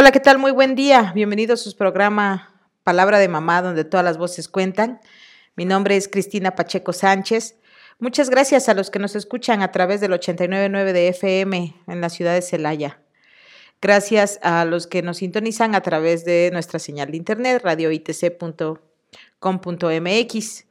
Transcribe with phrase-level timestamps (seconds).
[0.00, 0.38] Hola, ¿qué tal?
[0.38, 1.10] Muy buen día.
[1.12, 5.00] Bienvenidos a su programa Palabra de Mamá, donde todas las voces cuentan.
[5.56, 7.56] Mi nombre es Cristina Pacheco Sánchez.
[7.98, 12.10] Muchas gracias a los que nos escuchan a través del 899 de FM en la
[12.10, 13.00] ciudad de Celaya.
[13.82, 20.64] Gracias a los que nos sintonizan a través de nuestra señal de internet, radioitc.com.mx.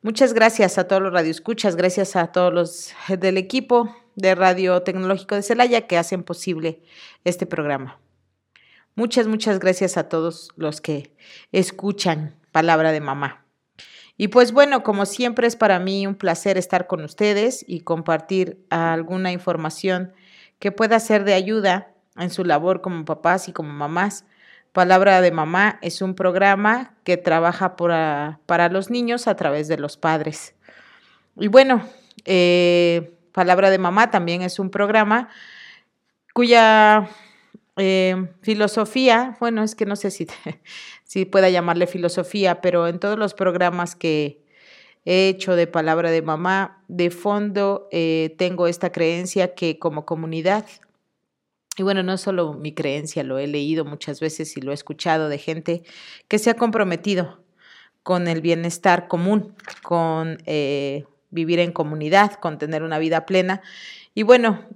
[0.00, 5.34] Muchas gracias a todos los radioescuchas, gracias a todos los del equipo de Radio Tecnológico
[5.34, 6.80] de Celaya que hacen posible
[7.24, 8.00] este programa.
[8.94, 11.14] Muchas, muchas gracias a todos los que
[11.52, 13.44] escuchan Palabra de Mamá.
[14.16, 18.64] Y pues bueno, como siempre es para mí un placer estar con ustedes y compartir
[18.68, 20.12] alguna información
[20.58, 24.26] que pueda ser de ayuda en su labor como papás y como mamás.
[24.72, 29.96] Palabra de Mamá es un programa que trabaja para los niños a través de los
[29.96, 30.54] padres.
[31.36, 31.82] Y bueno,
[32.26, 35.28] eh, Palabra de Mamá también es un programa
[36.34, 37.08] cuya
[37.76, 40.26] eh, filosofía, bueno, es que no sé si,
[41.04, 44.42] si pueda llamarle filosofía, pero en todos los programas que
[45.04, 50.66] he hecho de palabra de mamá, de fondo eh, tengo esta creencia que como comunidad,
[51.76, 55.28] y bueno, no solo mi creencia, lo he leído muchas veces y lo he escuchado
[55.28, 55.82] de gente
[56.28, 57.42] que se ha comprometido
[58.02, 63.62] con el bienestar común, con eh, vivir en comunidad, con tener una vida plena.
[64.14, 64.66] Y bueno,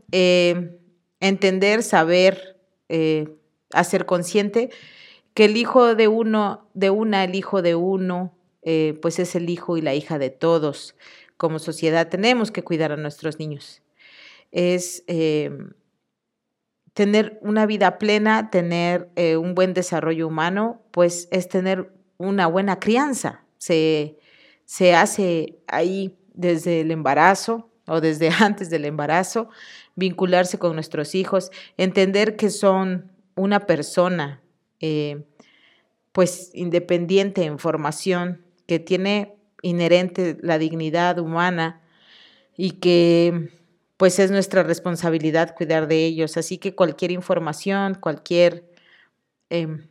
[1.20, 2.53] entender, saber,
[2.88, 3.36] eh,
[3.72, 4.70] hacer consciente
[5.34, 9.50] que el hijo de uno, de una, el hijo de uno, eh, pues es el
[9.50, 10.94] hijo y la hija de todos.
[11.36, 13.82] Como sociedad tenemos que cuidar a nuestros niños.
[14.52, 15.50] Es eh,
[16.92, 23.44] tener una vida plena, tener un buen desarrollo humano, pues es tener una buena crianza.
[23.58, 24.16] Se,
[24.64, 29.48] se hace ahí desde el embarazo o desde antes del embarazo,
[29.97, 34.43] vincularse con nuestros hijos, entender que son una persona,
[34.81, 35.25] eh,
[36.12, 41.81] pues independiente en formación, que tiene inherente la dignidad humana
[42.56, 43.50] y que
[43.97, 46.37] pues es nuestra responsabilidad cuidar de ellos.
[46.37, 48.71] Así que cualquier información, cualquier,
[49.50, 49.88] em,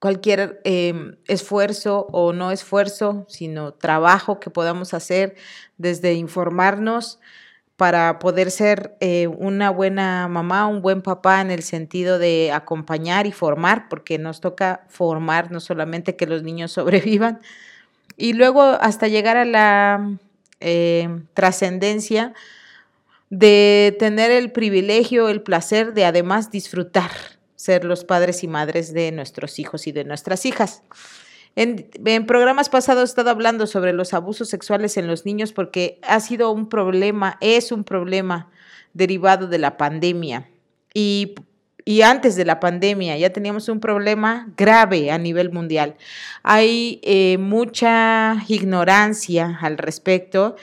[0.00, 5.36] cualquier em, esfuerzo o no esfuerzo, sino trabajo que podamos hacer
[5.78, 7.20] desde informarnos,
[7.82, 13.26] para poder ser eh, una buena mamá, un buen papá en el sentido de acompañar
[13.26, 17.40] y formar, porque nos toca formar no solamente que los niños sobrevivan,
[18.16, 20.16] y luego hasta llegar a la
[20.60, 22.34] eh, trascendencia
[23.30, 27.10] de tener el privilegio, el placer de además disfrutar
[27.56, 30.84] ser los padres y madres de nuestros hijos y de nuestras hijas.
[31.54, 36.20] En, programas pasados he estado hablando sobre los abusos sexuales en los niños porque ha
[36.20, 38.50] sido un problema, es un problema
[38.94, 40.48] derivado de la pandemia.
[40.94, 41.34] Y,
[42.04, 45.96] antes de la pandemia ya teníamos un problema grave a nivel mundial.
[46.42, 50.54] Hay eh, mucha ignorancia al respecto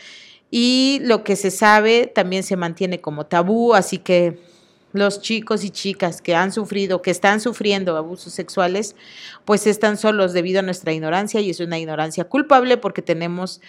[0.49, 4.39] y lo que se sabe también se mantiene como tabú, así que
[4.91, 8.95] los chicos y chicas que han sufrido, que están sufriendo abusos sexuales,
[9.45, 13.61] pues están solos debido a nuestra ignorancia y es una ignorancia culpable porque tenemos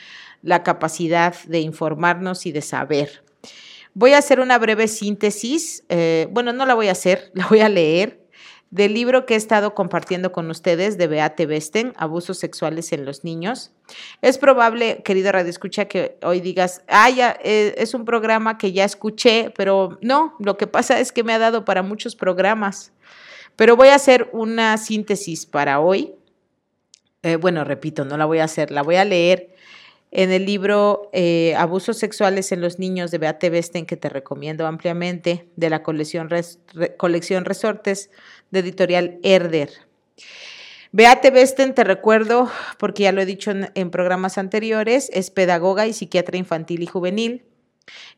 [0.42, 3.22] la capacidad de informarnos y de saber.
[3.92, 7.60] Voy a hacer una breve síntesis, eh, bueno, no la voy a hacer, la voy
[7.60, 8.19] a leer
[8.70, 13.24] del libro que he estado compartiendo con ustedes de Beate Besten, Abusos sexuales en los
[13.24, 13.72] niños.
[14.22, 18.72] Es probable, querido Radio Escucha, que hoy digas, ah, ya, eh, es un programa que
[18.72, 22.92] ya escuché, pero no, lo que pasa es que me ha dado para muchos programas.
[23.56, 26.14] Pero voy a hacer una síntesis para hoy.
[27.22, 29.50] Eh, bueno, repito, no la voy a hacer, la voy a leer
[30.12, 34.66] en el libro eh, Abusos sexuales en los niños de Beate Besten, que te recomiendo
[34.66, 36.28] ampliamente, de la colección,
[36.96, 38.10] colección Resortes
[38.50, 39.70] de editorial Herder.
[40.92, 45.92] Beate Besten, te recuerdo, porque ya lo he dicho en, programas anteriores, es pedagoga y
[45.92, 47.44] psiquiatra infantil y juvenil.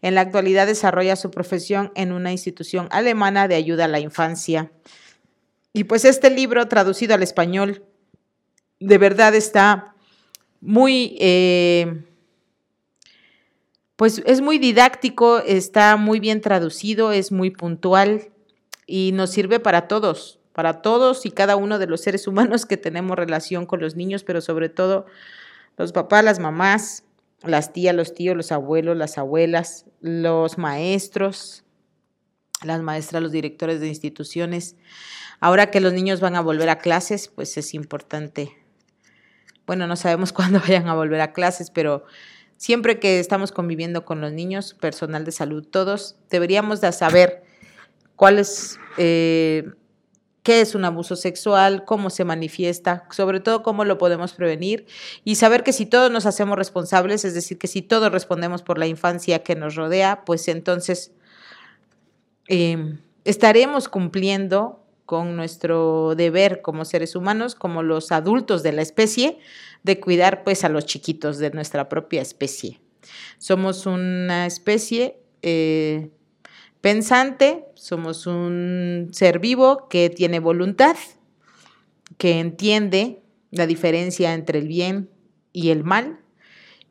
[0.00, 4.72] En la actualidad desarrolla su profesión en una institución alemana de ayuda a la infancia.
[5.74, 7.84] Y pues este libro, traducido al español,
[8.80, 9.94] de verdad está
[10.62, 12.04] muy, eh,
[13.96, 18.31] pues es muy didáctico, está muy bien traducido, es muy puntual
[18.86, 22.76] y nos sirve para todos, para todos y cada uno de los seres humanos que
[22.76, 25.06] tenemos relación con los niños, pero sobre todo
[25.76, 27.04] los papás, las mamás,
[27.42, 31.64] las tías, los tíos, los abuelos, las abuelas, los maestros,
[32.62, 34.76] las maestras, los directores de instituciones.
[35.40, 38.56] Ahora que los niños van a volver a clases, pues es importante.
[39.66, 42.04] Bueno, no sabemos cuándo vayan a volver a clases, pero
[42.56, 47.42] siempre que estamos conviviendo con los niños, personal de salud, todos, deberíamos de saber
[48.22, 49.68] cuál es, eh,
[50.44, 54.86] qué es un abuso sexual, cómo se manifiesta, sobre todo cómo lo podemos prevenir
[55.24, 58.78] y saber que si todos nos hacemos responsables, es decir, que si todos respondemos por
[58.78, 61.10] la infancia que nos rodea, pues entonces
[62.46, 69.40] eh, estaremos cumpliendo con nuestro deber como seres humanos, como los adultos de la especie,
[69.82, 72.80] de cuidar pues a los chiquitos de nuestra propia especie.
[73.38, 76.12] Somos una especie eh,
[76.82, 80.96] pensante, somos un ser vivo que tiene voluntad,
[82.18, 85.08] que entiende la diferencia entre el bien
[85.52, 86.20] y el mal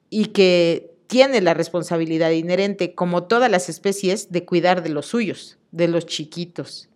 [0.10, 5.60] y que tiene la responsabilidad inherente, como todas las especies, de cuidar de los suyos,
[5.72, 6.90] de los chiquitos.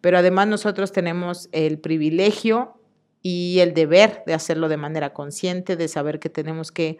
[0.00, 2.80] Pero además nosotros tenemos el privilegio
[3.22, 6.98] y el deber de hacerlo de manera consciente, de saber que tenemos que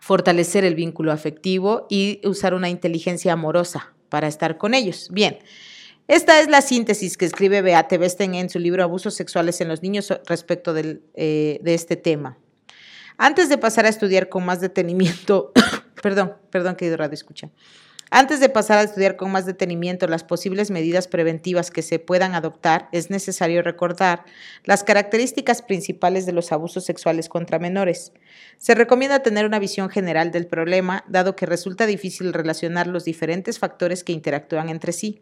[0.00, 5.08] fortalecer el vínculo afectivo y usar una inteligencia amorosa para estar con ellos.
[5.10, 5.38] Bien,
[6.08, 9.82] esta es la síntesis que escribe Beate Besten en su libro Abusos sexuales en los
[9.82, 12.38] niños respecto eh, de este tema.
[13.18, 15.52] Antes de pasar a estudiar con más detenimiento,
[16.02, 17.50] perdón, perdón, querido radio escucha.
[18.10, 22.34] Antes de pasar a estudiar con más detenimiento las posibles medidas preventivas que se puedan
[22.34, 24.24] adoptar, es necesario recordar
[24.64, 28.12] las características principales de los abusos sexuales contra menores.
[28.56, 33.58] Se recomienda tener una visión general del problema, dado que resulta difícil relacionar los diferentes
[33.58, 35.20] factores que interactúan entre sí.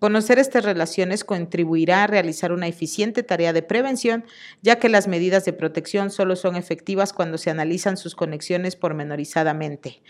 [0.00, 4.24] Conocer estas relaciones contribuirá a realizar una eficiente tarea de prevención,
[4.62, 10.00] ya que las medidas de protección solo son efectivas cuando se analizan sus conexiones pormenorizadamente.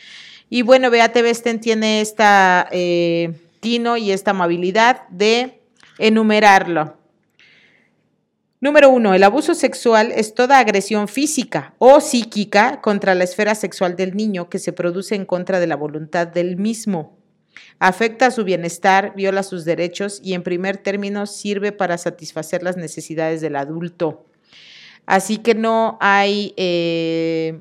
[0.50, 5.62] Y bueno, Beate Besten tiene esta eh, tino y esta amabilidad de
[5.99, 6.99] enumerarlo.
[8.61, 13.97] Número uno, el abuso sexual es toda agresión física o psíquica contra la esfera sexual
[13.97, 17.20] del niño que se produce en contra de la voluntad del mismo
[17.79, 23.41] afecta su bienestar, viola sus derechos y en primer término sirve para satisfacer las necesidades
[23.41, 24.26] del adulto.
[25.06, 27.61] Así que no hay eh,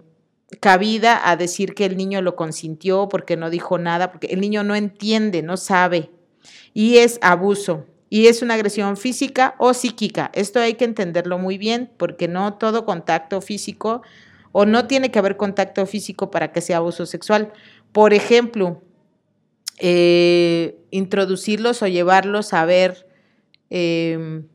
[0.59, 4.63] cabida a decir que el niño lo consintió porque no dijo nada, porque el niño
[4.63, 6.09] no entiende, no sabe.
[6.73, 7.85] Y es abuso.
[8.09, 10.31] Y es una agresión física o psíquica.
[10.33, 14.01] Esto hay que entenderlo muy bien porque no todo contacto físico
[14.51, 17.53] o no tiene que haber contacto físico para que sea abuso sexual.
[17.91, 18.81] Por ejemplo,
[19.77, 23.07] eh, introducirlos o llevarlos a ver
[23.69, 24.47] em,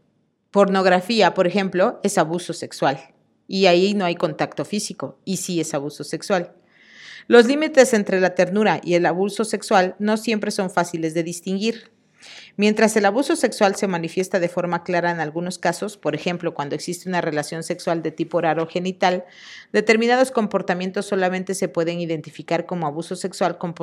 [0.50, 3.13] pornografía, por ejemplo, es abuso sexual.
[3.46, 6.54] Y ahí no hay contacto físico, y sí es abuso sexual.
[7.26, 11.90] Los límites entre la ternura y el abuso sexual no siempre son fáciles de distinguir.
[12.56, 16.74] Mientras el abuso sexual se manifiesta de forma clara en algunos casos, por ejemplo, cuando
[16.74, 19.24] existe una relación sexual de tipo raro genital,
[19.72, 23.74] determinados comportamientos solamente se pueden identificar como abuso sexual con.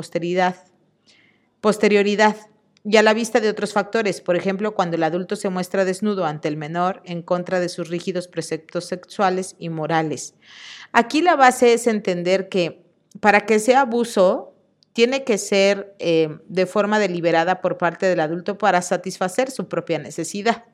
[1.61, 2.35] Posterioridad.
[2.83, 6.25] Y a la vista de otros factores, por ejemplo, cuando el adulto se muestra desnudo
[6.25, 10.33] ante el menor en contra de sus rígidos preceptos sexuales y morales.
[10.91, 12.81] Aquí la base es entender que
[13.19, 14.55] para que sea abuso,
[14.93, 19.99] tiene que ser eh, de forma deliberada por parte del adulto para satisfacer su propia
[19.99, 20.65] necesidad.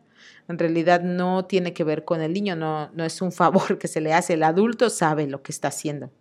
[0.47, 3.87] En realidad no tiene que ver con el niño, no, no es un favor que
[3.87, 6.11] se le hace, el adulto sabe lo que está haciendo.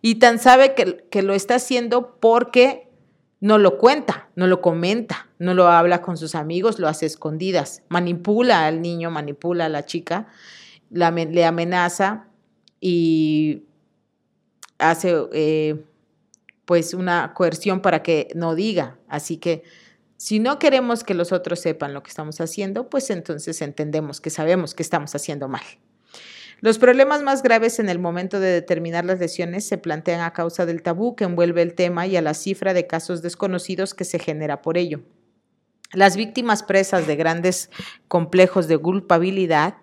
[0.00, 2.87] Y tan sabe que, que lo está haciendo porque
[3.40, 7.82] no lo cuenta, no lo comenta, no lo habla con sus amigos, lo hace escondidas,
[7.88, 10.26] manipula al niño, manipula a la chica,
[10.90, 12.26] le amenaza
[12.80, 13.64] y
[14.78, 15.84] hace eh,
[16.64, 18.98] pues una coerción para que no diga.
[19.08, 19.62] Así que
[20.16, 24.30] si no queremos que los otros sepan lo que estamos haciendo, pues entonces entendemos que
[24.30, 25.62] sabemos que estamos haciendo mal.
[26.60, 30.66] Los problemas más graves en el momento de determinar las lesiones se plantean a causa
[30.66, 34.18] del tabú que envuelve el tema y a la cifra de casos desconocidos que se
[34.18, 35.00] genera por ello.
[35.92, 37.70] Las víctimas presas de grandes
[38.08, 39.76] complejos de culpabilidad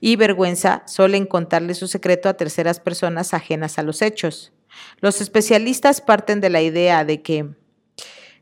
[0.00, 4.52] y vergüenza suelen contarle su secreto a terceras personas ajenas a los hechos.
[5.00, 7.50] Los especialistas parten de la idea de que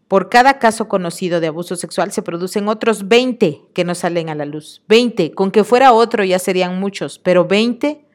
[0.08, 4.34] por cada caso conocido de abuso sexual se producen otros 20 que no salen a
[4.34, 4.82] la luz.
[4.88, 8.06] 20, con que fuera otro ya serían muchos, pero 20.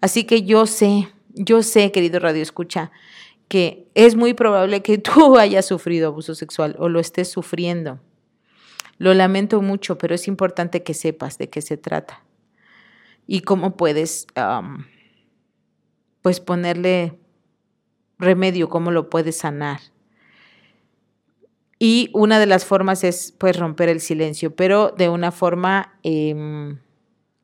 [0.00, 2.90] Así que yo sé, yo sé, querido Radio Escucha,
[3.46, 8.00] que es muy probable que tú hayas sufrido abuso sexual o lo estés sufriendo.
[8.98, 12.22] Lo lamento mucho, pero es importante que sepas de qué se trata
[13.26, 14.26] y cómo puedes,
[16.22, 17.18] pues, ponerle
[18.18, 19.80] remedio, cómo lo puedes sanar.
[21.80, 26.78] Y una de las formas es, pues, romper el silencio, pero de una forma em,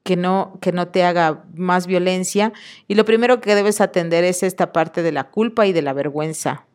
[0.05, 2.53] que, no, que no te haga más violencia.
[2.87, 5.93] Y lo primero que debes atender es esta parte de la culpa y de la
[5.95, 6.67] vergüenza,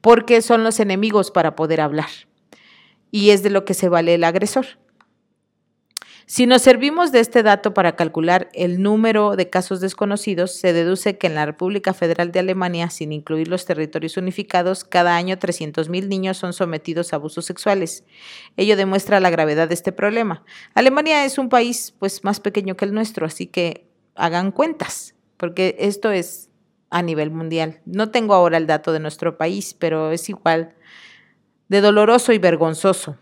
[0.00, 2.10] porque son los enemigos para poder hablar
[3.10, 4.66] y es de lo que se vale el agresor.
[6.28, 11.18] Si nos servimos de este dato para calcular el número de casos desconocidos, se deduce
[11.18, 16.08] que en la República Federal de Alemania, sin incluir los territorios unificados, cada año 300.000
[16.08, 18.02] niños son sometidos a abusos sexuales.
[18.56, 20.44] Ello demuestra la gravedad de este problema.
[20.74, 25.76] Alemania es un país pues más pequeño que el nuestro, así que hagan cuentas, porque
[25.78, 26.50] esto es
[26.90, 27.82] a nivel mundial.
[27.84, 30.74] No tengo ahora el dato de nuestro país, pero es igual
[31.68, 33.16] de doloroso y vergonzoso.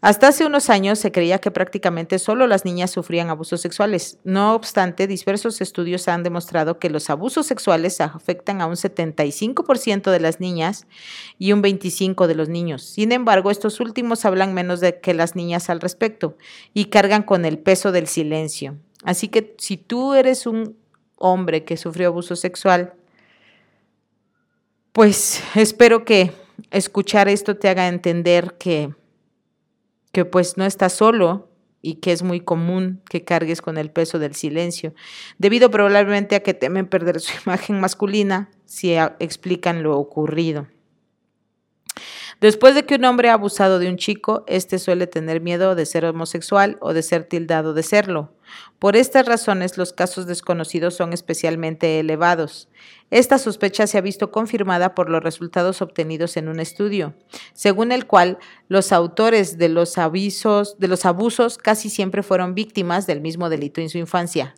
[0.00, 4.18] Hasta hace unos años se creía que prácticamente solo las niñas sufrían abusos sexuales.
[4.22, 10.20] No obstante, diversos estudios han demostrado que los abusos sexuales afectan a un 75% de
[10.20, 10.86] las niñas
[11.36, 12.84] y un 25% de los niños.
[12.84, 16.36] Sin embargo, estos últimos hablan menos de que las niñas al respecto
[16.74, 18.76] y cargan con el peso del silencio.
[19.02, 20.76] Así que si tú eres un
[21.16, 22.94] hombre que sufrió abuso sexual,
[24.92, 26.32] pues espero que
[26.70, 28.94] escuchar esto te haga entender que,
[30.12, 31.48] que pues no estás solo
[31.80, 34.94] y que es muy común que cargues con el peso del silencio,
[35.38, 40.66] debido probablemente a que temen perder su imagen masculina si explican lo ocurrido.
[42.40, 45.86] Después de que un hombre ha abusado de un chico, éste suele tener miedo de
[45.86, 48.32] ser homosexual o de ser tildado de serlo.
[48.78, 52.68] Por estas razones, los casos desconocidos son especialmente elevados.
[53.10, 57.14] Esta sospecha se ha visto confirmada por los resultados obtenidos en un estudio,
[57.54, 58.38] según el cual
[58.68, 63.80] los autores de los, avisos, de los abusos casi siempre fueron víctimas del mismo delito
[63.80, 64.54] en su infancia.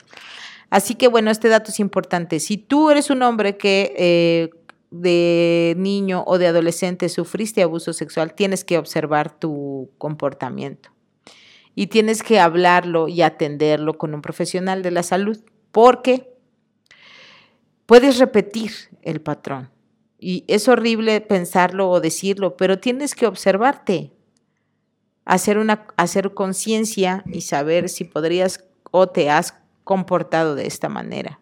[0.69, 2.41] Así que bueno, este dato es importante.
[2.41, 4.51] Si tú eres un hombre que eh,
[4.91, 10.91] de niño o de adolescente sufriste abuso sexual, tienes que observar tu comportamiento
[11.81, 16.31] y tienes que hablarlo y atenderlo con un profesional de la salud, porque
[17.87, 18.71] puedes repetir
[19.01, 19.71] el patrón.
[20.19, 24.13] Y es horrible pensarlo o decirlo, pero tienes que observarte,
[25.25, 25.59] hacer,
[25.97, 31.41] hacer conciencia y saber si podrías o te has comportado de esta manera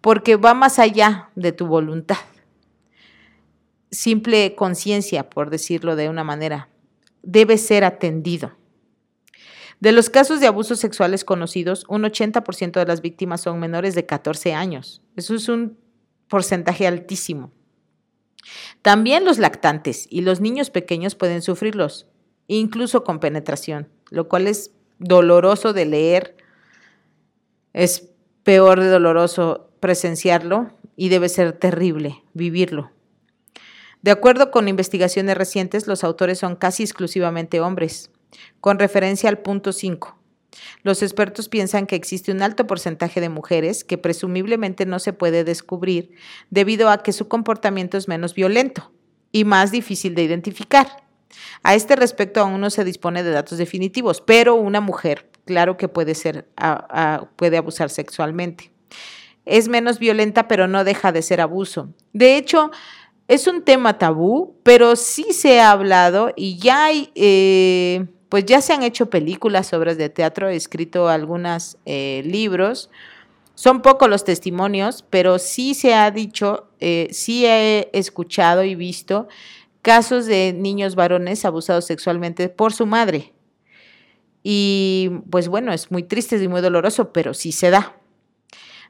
[0.00, 2.18] porque va más allá de tu voluntad.
[3.90, 6.68] Simple conciencia, por decirlo de una manera,
[7.22, 8.52] debe ser atendido.
[9.80, 14.06] De los casos de abusos sexuales conocidos, un 80% de las víctimas son menores de
[14.06, 15.02] 14 años.
[15.14, 15.78] Eso es un
[16.26, 17.52] porcentaje altísimo.
[18.82, 22.06] También los lactantes y los niños pequeños pueden sufrirlos,
[22.48, 26.36] incluso con penetración, lo cual es doloroso de leer,
[27.72, 28.08] es
[28.42, 32.90] peor de doloroso presenciarlo y debe ser terrible vivirlo.
[34.02, 38.10] De acuerdo con investigaciones recientes, los autores son casi exclusivamente hombres,
[38.60, 40.16] con referencia al punto 5.
[40.82, 45.44] Los expertos piensan que existe un alto porcentaje de mujeres que presumiblemente no se puede
[45.44, 46.12] descubrir
[46.50, 48.90] debido a que su comportamiento es menos violento
[49.30, 51.04] y más difícil de identificar.
[51.62, 55.88] A este respecto aún no se dispone de datos definitivos, pero una mujer, claro que
[55.88, 56.48] puede ser,
[57.36, 58.72] puede abusar sexualmente
[59.48, 61.88] es menos violenta, pero no deja de ser abuso.
[62.12, 62.70] De hecho,
[63.28, 68.60] es un tema tabú, pero sí se ha hablado y ya hay, eh, pues ya
[68.60, 72.90] se han hecho películas, obras de teatro, he escrito algunos eh, libros.
[73.54, 79.28] Son pocos los testimonios, pero sí se ha dicho, eh, sí he escuchado y visto
[79.82, 83.32] casos de niños varones abusados sexualmente por su madre.
[84.42, 87.96] Y pues bueno, es muy triste y muy doloroso, pero sí se da.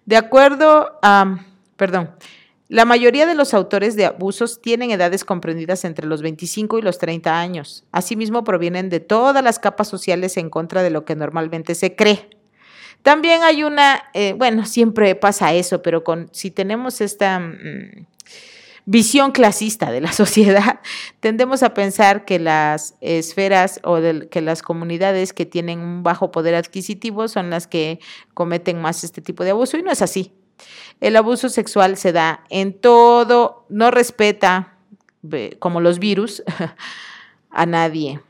[0.04, 1.44] De acuerdo a,
[1.76, 2.10] perdón,
[2.68, 6.98] la mayoría de los autores de abusos tienen edades comprendidas entre los 25 y los
[6.98, 7.84] 30 años.
[7.92, 12.28] Asimismo, provienen de todas las capas sociales en contra de lo que normalmente se cree.
[13.02, 18.06] También hay una, eh, bueno, siempre pasa eso, pero con, si tenemos esta mm,
[18.84, 20.80] visión clasista de la sociedad,
[21.20, 23.98] tendemos a pensar que las esferas o
[24.30, 27.98] que las comunidades que tienen un bajo poder adquisitivo son las que
[28.34, 30.34] cometen más este tipo de abuso y no es así.
[31.00, 34.76] El abuso sexual se da en todo, no respeta,
[35.58, 36.42] como los virus,
[37.50, 38.20] a nadie.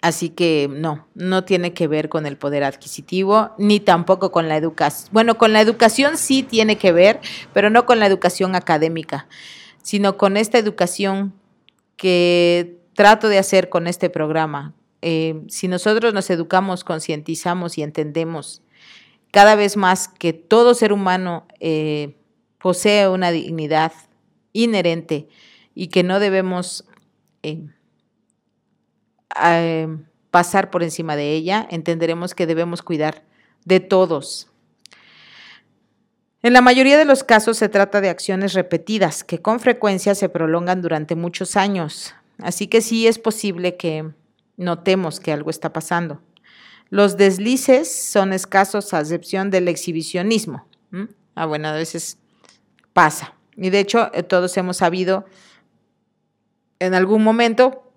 [0.00, 4.56] Así que no, no tiene que ver con el poder adquisitivo, ni tampoco con la
[4.56, 5.08] educación.
[5.12, 7.20] Bueno, con la educación sí tiene que ver,
[7.52, 9.26] pero no con la educación académica,
[9.82, 11.34] sino con esta educación
[11.96, 14.72] que trato de hacer con este programa.
[15.02, 18.62] Eh, si nosotros nos educamos, concientizamos y entendemos
[19.30, 22.16] cada vez más que todo ser humano eh,
[22.58, 23.92] posee una dignidad
[24.52, 25.28] inherente
[25.74, 26.84] y que no debemos...
[27.42, 27.66] Eh,
[29.36, 33.24] Em, pasar por encima de ella, entenderemos que debemos cuidar
[33.64, 34.48] de todos.
[36.42, 40.28] En la mayoría de los casos se trata de acciones repetidas que con frecuencia se
[40.28, 44.10] prolongan durante muchos años, así que sí es posible que
[44.56, 46.20] notemos que algo está pasando.
[46.90, 50.66] Los deslices son escasos a excepción del exhibicionismo.
[51.34, 52.18] Ah, bueno, a veces
[52.92, 53.34] pasa.
[53.56, 55.26] Y de hecho, eh, todos hemos sabido
[56.78, 57.92] en algún momento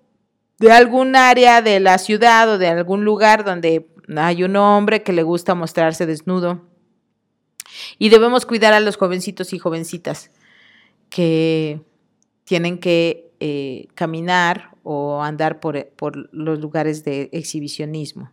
[0.58, 5.12] de algún área de la ciudad o de algún lugar donde hay un hombre que
[5.12, 6.62] le gusta mostrarse desnudo.
[7.98, 10.30] Y debemos cuidar a los jovencitos y jovencitas
[11.08, 11.80] que
[12.44, 18.30] tienen que eh, caminar o andar por, por los lugares de exhibicionismo.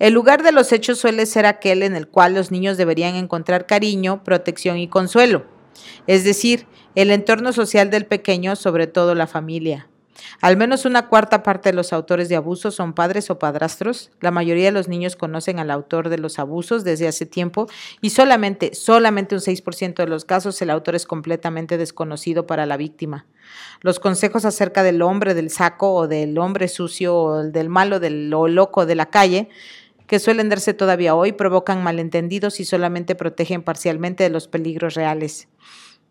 [0.00, 3.66] El lugar de los hechos suele ser aquel en el cual los niños deberían encontrar
[3.66, 5.44] cariño, protección y consuelo,
[6.06, 9.88] es decir, el entorno social del pequeño, sobre todo la familia.
[10.40, 14.10] Al menos una cuarta parte de los autores de abusos son padres o padrastros.
[14.20, 17.68] La mayoría de los niños conocen al autor de los abusos desde hace tiempo
[18.00, 22.76] y solamente, solamente un 6% de los casos el autor es completamente desconocido para la
[22.76, 23.26] víctima.
[23.80, 28.30] Los consejos acerca del hombre del saco o del hombre sucio o del malo, del
[28.30, 29.48] lo loco de la calle
[30.10, 35.46] que suelen darse todavía hoy, provocan malentendidos y solamente protegen parcialmente de los peligros reales.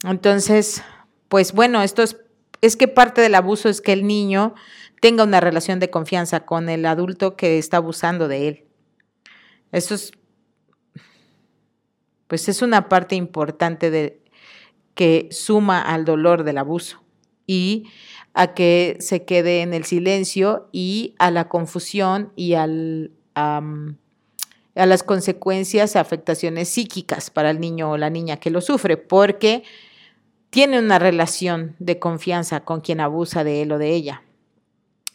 [0.05, 0.81] Entonces,
[1.27, 2.15] pues bueno, esto es
[2.61, 4.55] es que parte del abuso es que el niño
[5.01, 8.65] tenga una relación de confianza con el adulto que está abusando de él.
[9.73, 10.13] Eso es,
[12.27, 14.21] pues es una parte importante de,
[14.95, 17.03] que suma al dolor del abuso
[17.45, 17.87] y
[18.33, 23.61] a que se quede en el silencio y a la confusión y al, a
[24.75, 29.63] las consecuencias, afectaciones psíquicas para el niño o la niña que lo sufre, porque
[30.49, 34.23] tiene una relación de confianza con quien abusa de él o de ella.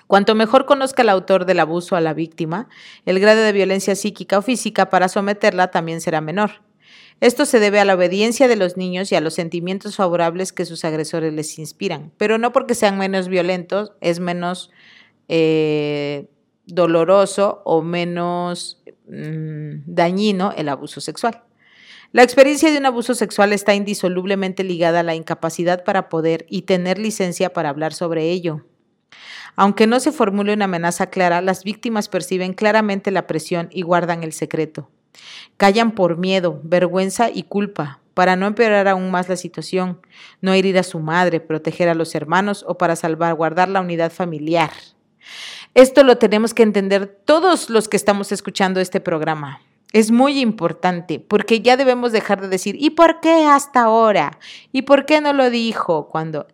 [0.07, 2.69] Cuanto mejor conozca el autor del abuso a la víctima,
[3.07, 6.63] el grado de violencia psíquica o física para someterla también será menor.
[7.21, 10.67] Esto se debe a la obediencia de los niños y a los sentimientos favorables que
[10.67, 14.71] sus agresores les inspiran, pero no porque sean menos violentos, es menos
[15.29, 16.29] eh,
[16.67, 21.43] doloroso o menos mm, dañino el abuso sexual.
[22.13, 26.63] La experiencia de un abuso sexual está indisolublemente ligada a la incapacidad para poder y
[26.63, 28.65] tener licencia para hablar sobre ello.
[29.57, 34.23] Aunque no se formule una amenaza clara, las víctimas perciben claramente la presión y guardan
[34.23, 34.91] el secreto.
[35.57, 40.01] Callan por miedo, vergüenza y culpa, para no empeorar aún más la situación,
[40.41, 44.71] no herir a su madre, proteger a los hermanos o para salvaguardar la unidad familiar.
[45.75, 49.61] Esto lo tenemos que entender todos los que estamos escuchando este programa
[49.95, 54.41] es muy importante porque ya debemos dejar de decir, ¿y por qué hasta ahora?
[54.73, 56.49] ¿Y por qué no lo dijo cuando?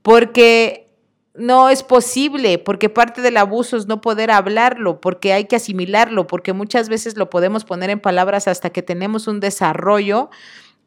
[0.00, 0.88] Porque
[1.34, 6.26] no es posible, porque parte del abuso es no poder hablarlo, porque hay que asimilarlo,
[6.26, 10.30] porque muchas veces lo podemos poner en palabras hasta que tenemos un desarrollo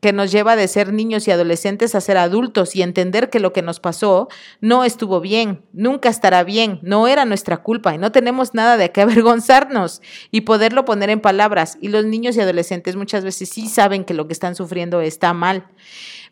[0.03, 3.53] que nos lleva de ser niños y adolescentes a ser adultos y entender que lo
[3.53, 4.27] que nos pasó
[4.59, 8.91] no estuvo bien, nunca estará bien, no era nuestra culpa y no tenemos nada de
[8.91, 11.77] qué avergonzarnos y poderlo poner en palabras.
[11.79, 15.33] Y los niños y adolescentes muchas veces sí saben que lo que están sufriendo está
[15.33, 15.67] mal,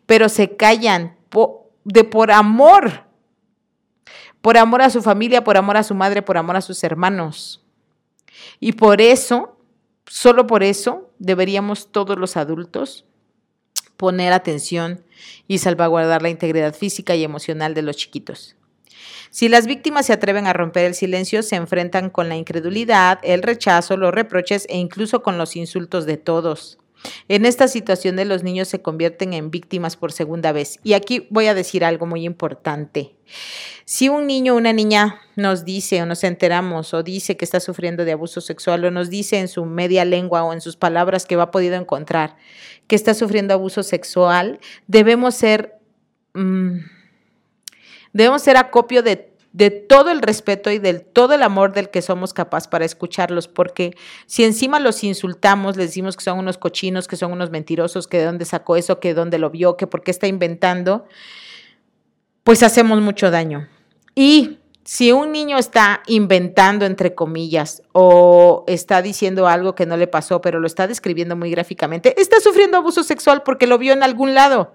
[0.04, 1.16] pero se callan
[1.84, 3.04] de por amor,
[4.42, 7.64] por amor a su familia, por amor a su madre, por amor a sus hermanos.
[8.60, 9.56] Y por eso,
[10.06, 13.06] solo por eso, deberíamos todos los adultos
[14.02, 15.04] poner atención
[15.46, 18.56] y salvaguardar la integridad física y emocional de los chiquitos.
[19.30, 23.44] Si las víctimas se atreven a romper el silencio, se enfrentan con la incredulidad, el
[23.44, 26.80] rechazo, los reproches e incluso con los insultos de todos.
[27.28, 30.78] En esta situación de los niños se convierten en víctimas por segunda vez.
[30.82, 33.14] Y aquí voy a decir algo muy importante.
[33.84, 37.60] Si un niño o una niña nos dice o nos enteramos o dice que está
[37.60, 41.26] sufriendo de abuso sexual o nos dice en su media lengua o en sus palabras
[41.26, 42.36] que va podido encontrar
[42.92, 45.78] que está sufriendo abuso sexual, debemos ser,
[46.34, 46.80] mm,
[48.12, 52.02] debemos ser acopio de de todo el respeto y del todo el amor del que
[52.02, 57.08] somos capaces para escucharlos, porque si encima los insultamos, les decimos que son unos cochinos,
[57.08, 59.86] que son unos mentirosos, que de dónde sacó eso, que de dónde lo vio, que
[59.86, 61.06] por qué está inventando,
[62.44, 63.68] pues hacemos mucho daño.
[64.14, 70.08] Y si un niño está inventando, entre comillas, o está diciendo algo que no le
[70.08, 74.02] pasó, pero lo está describiendo muy gráficamente, está sufriendo abuso sexual porque lo vio en
[74.02, 74.72] algún lado.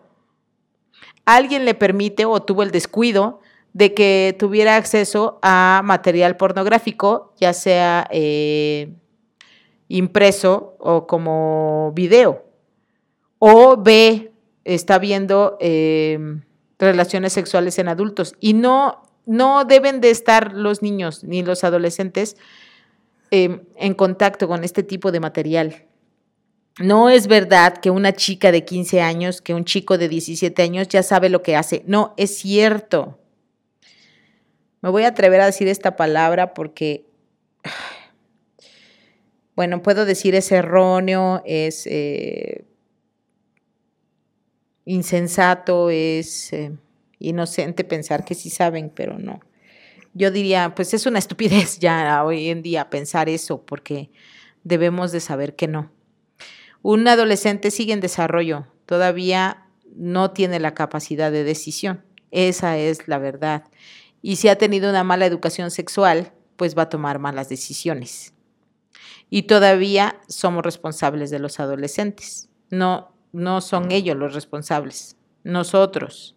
[1.25, 3.41] Alguien le permite o tuvo el descuido
[3.73, 8.93] de que tuviera acceso a material pornográfico, ya sea eh,
[9.89, 12.45] impreso o como video.
[13.39, 14.31] O ve,
[14.63, 16.17] está viendo eh,
[16.79, 22.37] relaciones sexuales en adultos y no no deben de estar los niños ni los adolescentes
[23.29, 25.83] em, en contacto con este tipo de material.
[26.79, 30.87] No es verdad que una chica de 15 años, que un chico de 17 años
[30.87, 31.83] ya sabe lo que hace.
[31.87, 33.19] No, es cierto.
[34.81, 37.05] Me voy a atrever a decir esta palabra porque,
[39.55, 42.65] bueno, puedo decir es erróneo, es eh,
[44.85, 46.53] insensato, es...
[46.53, 46.71] Eh,
[47.19, 49.39] inocente pensar que sí saben, pero no.
[50.13, 54.11] Yo diría, pues es una estupidez ya hoy en día pensar eso, porque
[54.63, 55.91] debemos de saber que no.
[56.81, 62.03] Un adolescente sigue en desarrollo, todavía no tiene la capacidad de decisión.
[62.31, 63.63] Esa es la verdad.
[64.21, 68.33] Y si ha tenido una mala educación sexual, pues va a tomar malas decisiones.
[69.29, 72.49] Y todavía somos responsables de los adolescentes.
[72.69, 76.36] No, no son ellos los responsables, nosotros.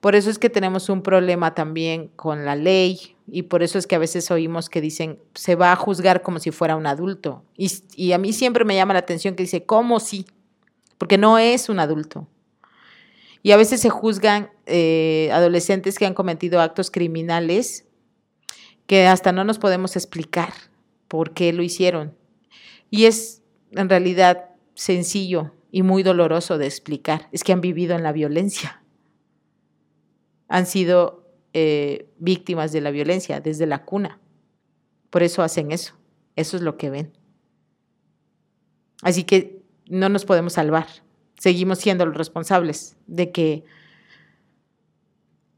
[0.00, 3.86] Por eso es que tenemos un problema también con la ley y por eso es
[3.86, 7.42] que a veces oímos que dicen se va a juzgar como si fuera un adulto.
[7.56, 10.26] Y, a mí siempre me llama la atención que dice, ¿cómo sí?
[10.98, 12.28] Porque no es un adulto.
[13.42, 17.84] Y a veces se juzgan eh, adolescentes que han cometido actos criminales
[18.86, 20.52] que hasta no nos podemos explicar
[21.08, 22.14] por qué lo hicieron.
[22.90, 27.28] Y es en realidad sencillo y muy doloroso de explicar.
[27.32, 28.82] Es que han vivido en la violencia
[30.48, 34.20] han sido eh, víctimas de la violencia desde la cuna.
[35.10, 35.94] Por eso hacen eso.
[36.36, 37.12] Eso es lo que ven.
[39.02, 40.86] Así que no nos podemos salvar.
[41.38, 43.64] Seguimos siendo los responsables de que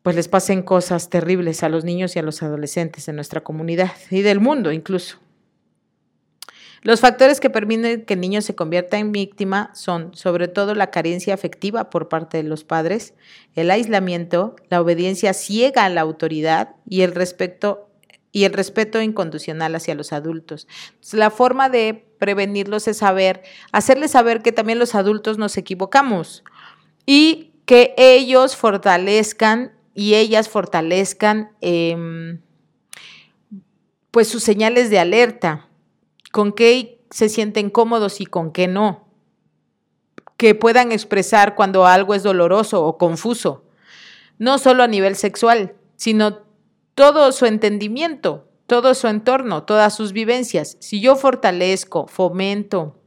[0.02, 3.92] pues les pasen cosas terribles a los niños y a los adolescentes en nuestra comunidad
[4.10, 5.18] y del mundo incluso.
[6.82, 10.90] Los factores que permiten que el niño se convierta en víctima son sobre todo la
[10.90, 13.14] carencia afectiva por parte de los padres,
[13.54, 17.88] el aislamiento, la obediencia ciega a la autoridad y el respeto
[18.30, 20.68] y el respeto incondicional hacia los adultos.
[21.12, 26.44] la forma de prevenirlos es saber, hacerles saber que también los adultos nos equivocamos
[27.06, 32.40] y que ellos fortalezcan y ellas fortalezcan em,
[34.10, 35.67] pues sus señales de alerta
[36.32, 39.08] con qué se sienten cómodos y con qué no.
[40.36, 43.64] Que puedan expresar cuando algo es doloroso o confuso,
[44.38, 46.42] no solo a nivel sexual, sino
[46.94, 50.76] todo su entendimiento, todo su entorno, todas sus vivencias.
[50.80, 52.98] Si yo fortalezco, fomento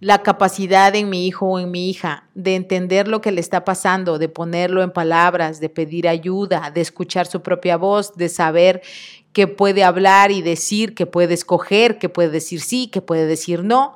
[0.00, 3.64] la capacidad en mi hijo o en mi hija de entender lo que le está
[3.64, 8.82] pasando, de ponerlo en palabras, de pedir ayuda, de escuchar su propia voz, de saber
[9.32, 13.64] que puede hablar y decir, que puede escoger, que puede decir sí, que puede decir
[13.64, 13.94] no.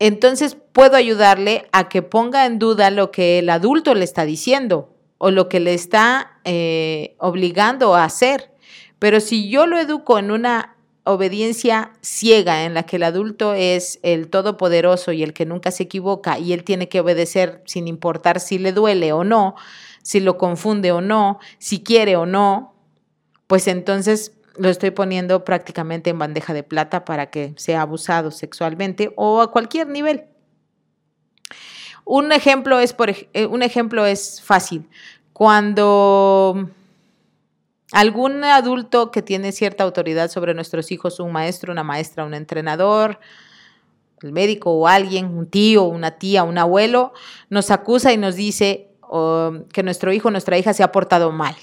[0.00, 4.94] Entonces puedo ayudarle a que ponga en duda lo que el adulto le está diciendo
[5.18, 8.52] o lo que le está eh, obligando a hacer.
[8.98, 10.76] Pero si yo lo educo en una
[11.08, 15.84] obediencia ciega en la que el adulto es el todopoderoso y el que nunca se
[15.84, 19.54] equivoca y él tiene que obedecer sin importar si le duele o no,
[20.02, 22.74] si lo confunde o no, si quiere o no,
[23.46, 29.12] pues entonces lo estoy poniendo prácticamente en bandeja de plata para que sea abusado sexualmente
[29.16, 30.24] o a cualquier nivel.
[32.04, 34.88] Un ejemplo es, por, eh, un ejemplo es fácil.
[35.32, 36.70] Cuando
[37.92, 43.18] algún adulto que tiene cierta autoridad sobre nuestros hijos, un maestro, una maestra, un entrenador,
[44.22, 47.12] el médico o alguien, un tío, una tía, un abuelo,
[47.50, 51.32] nos acusa y nos dice oh, que nuestro hijo o nuestra hija se ha portado
[51.32, 51.56] mal.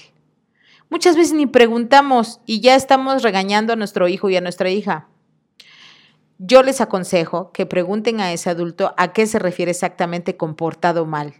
[0.88, 5.08] Muchas veces ni preguntamos y ya estamos regañando a nuestro hijo y a nuestra hija.
[6.38, 11.34] Yo les aconsejo que pregunten a ese adulto a qué se refiere exactamente comportado mal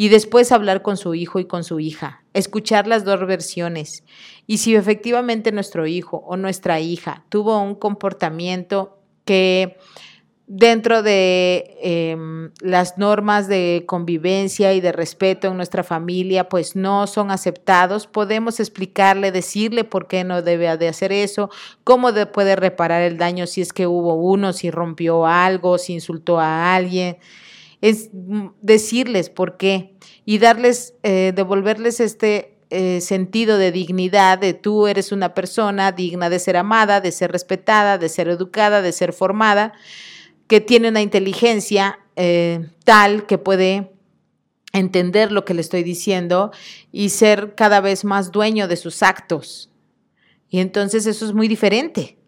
[0.00, 4.04] y después hablar con su hijo y con su hija, escuchar las dos versiones
[4.46, 9.76] y si efectivamente nuestro hijo o nuestra hija tuvo un comportamiento que
[10.46, 17.08] dentro de em, las normas de convivencia y de respeto en nuestra familia, pues no
[17.08, 21.50] son aceptados, podemos explicarle, decirle por qué no debe de hacer eso,
[21.82, 26.38] cómo puede reparar el daño si es que hubo uno, si rompió algo, si insultó
[26.38, 27.18] a alguien.
[27.80, 28.10] Es
[28.60, 35.10] decirles por qué y darles, eh, devolverles este eh, sentido de dignidad, de tú eres
[35.10, 39.72] una persona digna de ser amada, de ser respetada, de ser educada, de ser formada,
[40.48, 43.92] que tiene una inteligencia eh, tal que puede
[44.72, 46.50] entender lo que le estoy diciendo
[46.92, 49.70] y ser cada vez más dueño de sus actos.
[50.50, 52.18] Y entonces eso es muy diferente.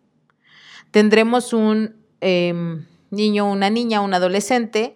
[0.91, 4.95] Tendremos un em, niño, una niña, un adolescente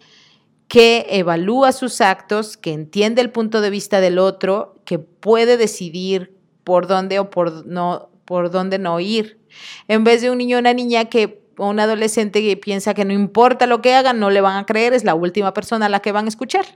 [0.75, 6.37] que evalúa sus actos, que entiende el punto de vista del otro, que puede decidir
[6.65, 9.39] por dónde o por no, por dónde no ir.
[9.87, 13.05] En vez de un niño o una niña que o un adolescente que piensa que
[13.05, 15.89] no importa lo que hagan, no le van a creer, es la última persona a
[15.89, 16.67] la que van a escuchar.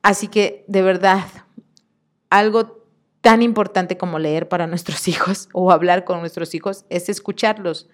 [0.00, 1.26] Así que, de verdad,
[2.30, 2.86] algo
[3.20, 7.86] tan importante como leer para nuestros hijos o hablar con nuestros hijos es escucharlos.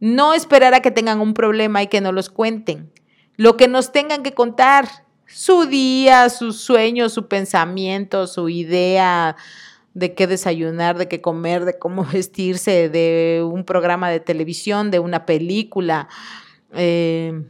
[0.00, 2.90] No esperar a que tengan un problema y que no los cuenten
[3.38, 4.88] lo que nos tengan que contar,
[5.26, 9.36] su día, sus sueños, su pensamiento, su idea
[9.94, 14.98] de qué desayunar, de qué comer, de cómo vestirse, de un programa de televisión, de
[14.98, 16.08] una película,
[16.72, 17.44] eh,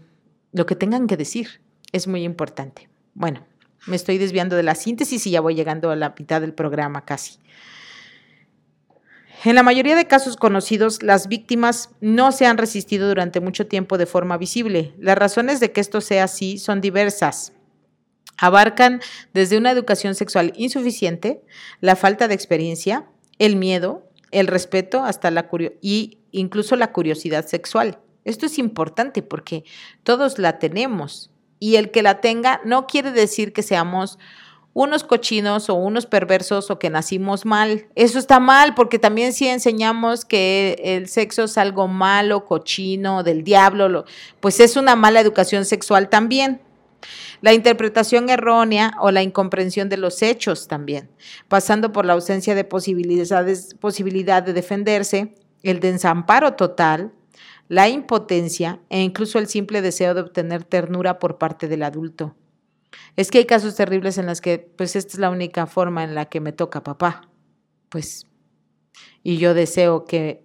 [0.52, 2.90] lo que tengan que decir es muy importante.
[3.14, 3.46] Bueno,
[3.86, 7.06] me estoy desviando de la síntesis y ya voy llegando a la mitad del programa
[7.06, 7.38] casi.
[9.44, 13.96] En la mayoría de casos conocidos, las víctimas no se han resistido durante mucho tiempo
[13.96, 14.94] de forma visible.
[14.98, 17.52] Las razones de que esto sea así son diversas.
[18.36, 19.00] Abarcan
[19.34, 21.40] desde una educación sexual insuficiente,
[21.80, 23.06] la falta de experiencia,
[23.38, 25.48] el miedo, el respeto hasta la
[25.80, 27.98] y incluso la curiosidad sexual.
[28.24, 29.64] Esto es importante porque
[30.02, 34.18] todos la tenemos y el que la tenga no quiere decir que seamos
[34.78, 37.86] unos cochinos o unos perversos o que nacimos mal.
[37.96, 43.42] Eso está mal porque también si enseñamos que el sexo es algo malo, cochino, del
[43.42, 44.04] diablo,
[44.38, 46.60] pues es una mala educación sexual también.
[47.40, 51.10] La interpretación errónea o la incomprensión de los hechos también,
[51.48, 57.10] pasando por la ausencia de posibilidades, posibilidad de defenderse, el desamparo total,
[57.66, 62.36] la impotencia e incluso el simple deseo de obtener ternura por parte del adulto.
[63.16, 66.14] Es que hay casos terribles en los que, pues, esta es la única forma en
[66.14, 67.28] la que me toca papá.
[67.88, 68.26] Pues,
[69.22, 70.44] y yo deseo que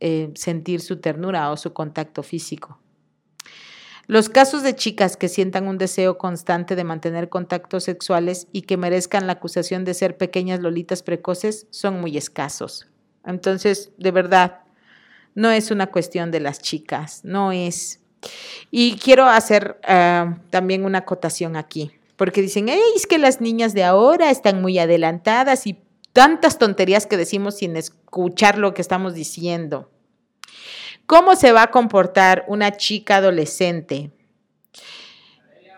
[0.00, 2.80] eh, sentir su ternura o su contacto físico.
[4.08, 8.76] Los casos de chicas que sientan un deseo constante de mantener contactos sexuales y que
[8.76, 12.88] merezcan la acusación de ser pequeñas lolitas precoces son muy escasos.
[13.24, 14.64] Entonces, de verdad,
[15.34, 18.01] no es una cuestión de las chicas, no es
[18.70, 23.84] y quiero hacer ah, también una acotación aquí, porque dicen, es que las niñas de
[23.84, 25.78] ahora están muy adelantadas y
[26.12, 29.90] tantas tonterías que decimos sin escuchar lo que estamos diciendo.
[31.06, 34.10] ¿Cómo se va a comportar una chica adolescente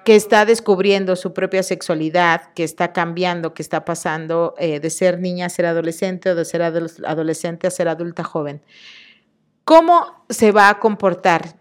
[0.05, 5.19] que está descubriendo su propia sexualidad, que está cambiando, que está pasando eh, de ser
[5.19, 8.63] niña a ser adolescente o de ser adolescente a ser adulta joven?
[9.65, 11.57] ¿Cómo se va a comportar?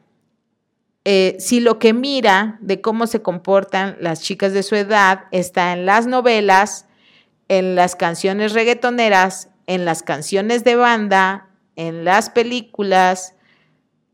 [1.06, 5.74] Eh, si lo que mira de cómo se comportan las chicas de su edad está
[5.74, 6.86] en las novelas,
[7.50, 13.36] en las canciones reggaetoneras, en las canciones de banda, en las películas,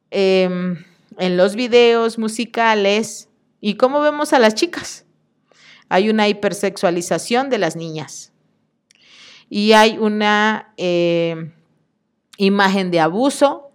[0.09, 0.83] em,
[1.17, 3.29] en los videos musicales,
[3.61, 5.05] ¿y cómo vemos a las chicas?
[5.89, 8.31] Hay una hipersexualización de las niñas
[9.49, 11.51] y hay una eh,
[12.37, 13.68] imagen de abuso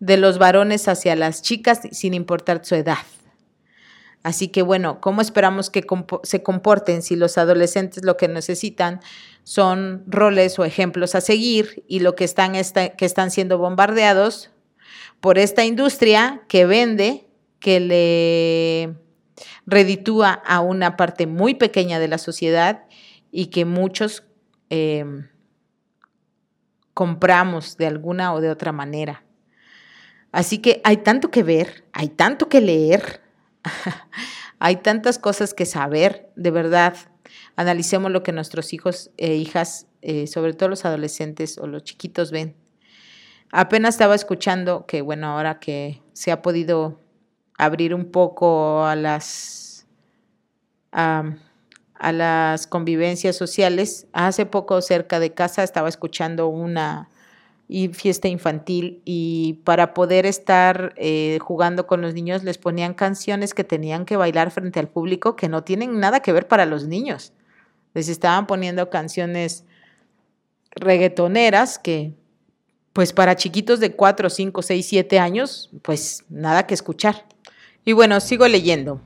[0.00, 2.98] de los varones hacia las chicas sin importar su edad.
[4.22, 5.86] Así que bueno, ¿cómo esperamos que
[6.24, 9.00] se comporten si los adolescentes lo que necesitan
[9.44, 14.50] son roles o ejemplos a seguir y lo que están, que están siendo bombardeados
[15.20, 17.28] por esta industria que vende,
[17.60, 18.94] que le
[19.66, 22.84] reditúa a una parte muy pequeña de la sociedad
[23.30, 24.24] y que muchos
[24.68, 25.04] eh,
[26.92, 29.24] compramos de alguna o de otra manera.
[30.32, 33.20] Así que hay tanto que ver, hay tanto que leer,
[34.58, 36.96] hay tantas cosas que saber, de verdad.
[37.56, 42.30] Analicemos lo que nuestros hijos e hijas, eh, sobre todo los adolescentes o los chiquitos,
[42.30, 42.54] ven.
[43.52, 47.00] Apenas estaba escuchando que, bueno, ahora que se ha podido
[47.58, 49.86] abrir un poco a las,
[50.92, 57.09] a las convivencias sociales, hace poco cerca de casa estaba escuchando una
[57.72, 63.54] y fiesta infantil y para poder estar eh, jugando con los niños les ponían canciones
[63.54, 66.88] que tenían que bailar frente al público que no tienen nada que ver para los
[66.88, 67.32] niños.
[67.94, 69.64] Les estaban poniendo canciones
[70.72, 72.12] reggaetoneras que
[72.92, 77.24] pues para chiquitos de 4, 5, 6, 7 años pues nada que escuchar.
[77.84, 79.00] Y bueno, sigo leyendo.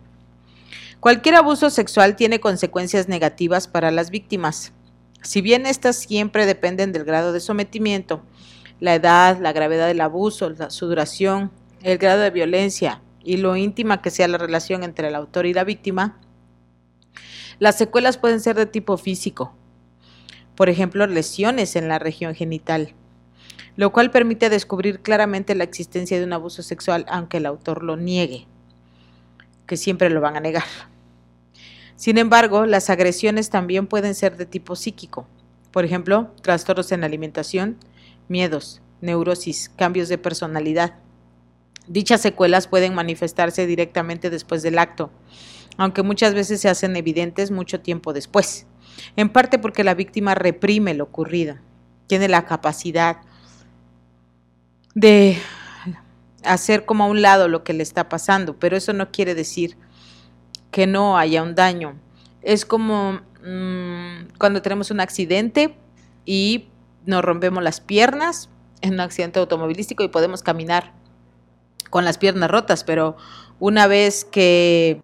[1.01, 4.73] Cualquier abuso sexual tiene consecuencias negativas para las víctimas
[5.21, 8.23] Si bien estas siempre dependen del grado de sometimiento,
[8.81, 11.51] la edad, la gravedad del abuso, su duración,
[11.83, 15.55] el grado de violencia y lo íntima que sea la relación entre el autor y
[15.55, 16.19] la víctima,
[17.59, 19.55] las secuelas pueden ser de tipo físico,
[20.57, 22.95] por ejemplo, lesiones en la región genital,
[23.77, 27.97] lo cual permite descubrir claramente la existencia de un abuso sexual aunque el autor lo
[27.97, 28.47] niegue,
[29.67, 30.65] que siempre lo van a negar.
[31.97, 35.27] Sin embargo, las agresiones también pueden ser de tipo psíquico,
[35.71, 37.79] por ejemplo, trastornos en la alimentación,
[38.29, 40.95] miedos, neurosis, cambios de personalidad.
[41.87, 45.11] Dichas secuelas pueden manifestarse directamente después del acto,
[45.77, 48.67] aunque muchas veces se hacen evidentes mucho tiempo después,
[49.17, 51.57] en parte porque la víctima reprime lo ocurrido,
[52.07, 53.19] tiene la capacidad
[54.95, 55.39] de
[56.45, 59.77] hacer como a un lado lo que le está pasando, pero eso no quiere decir
[60.71, 61.99] que no haya un daño.
[62.43, 65.77] Es como mm, cuando tenemos un accidente
[66.25, 66.69] y
[67.07, 70.93] nos rompemos las piernas en un accidente automovilístico y podemos caminar
[71.91, 73.17] con las piernas rotas, pero
[73.59, 75.03] una vez que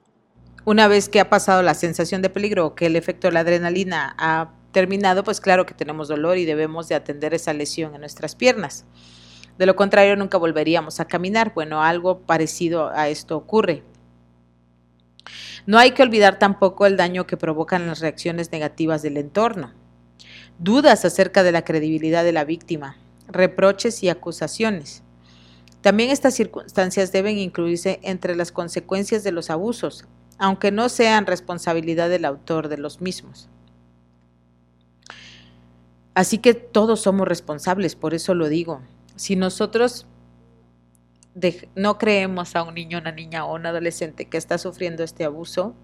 [0.64, 4.14] una vez que ha pasado la sensación de peligro, que el efecto de la adrenalina
[4.18, 8.36] ha terminado, pues claro que tenemos dolor y debemos de atender esa lesión en nuestras
[8.36, 8.84] piernas.
[9.58, 11.52] De lo contrario, nunca volveríamos a caminar.
[11.54, 13.82] Bueno, algo parecido a esto ocurre.
[15.66, 19.79] No hay que olvidar tampoco el daño que provocan las reacciones negativas del entorno
[20.60, 22.96] dudas acerca de la credibilidad de la víctima,
[23.28, 25.02] reproches y acusaciones.
[25.80, 30.04] También estas circunstancias deben incluirse entre las consecuencias de los abusos,
[30.38, 33.48] aunque no sean responsabilidad del autor de los mismos.
[36.12, 38.82] Así que todos somos responsables, por eso lo digo.
[39.16, 40.06] Si nosotros
[41.74, 45.74] no creemos a un niño, una niña o un adolescente que está sufriendo este abuso,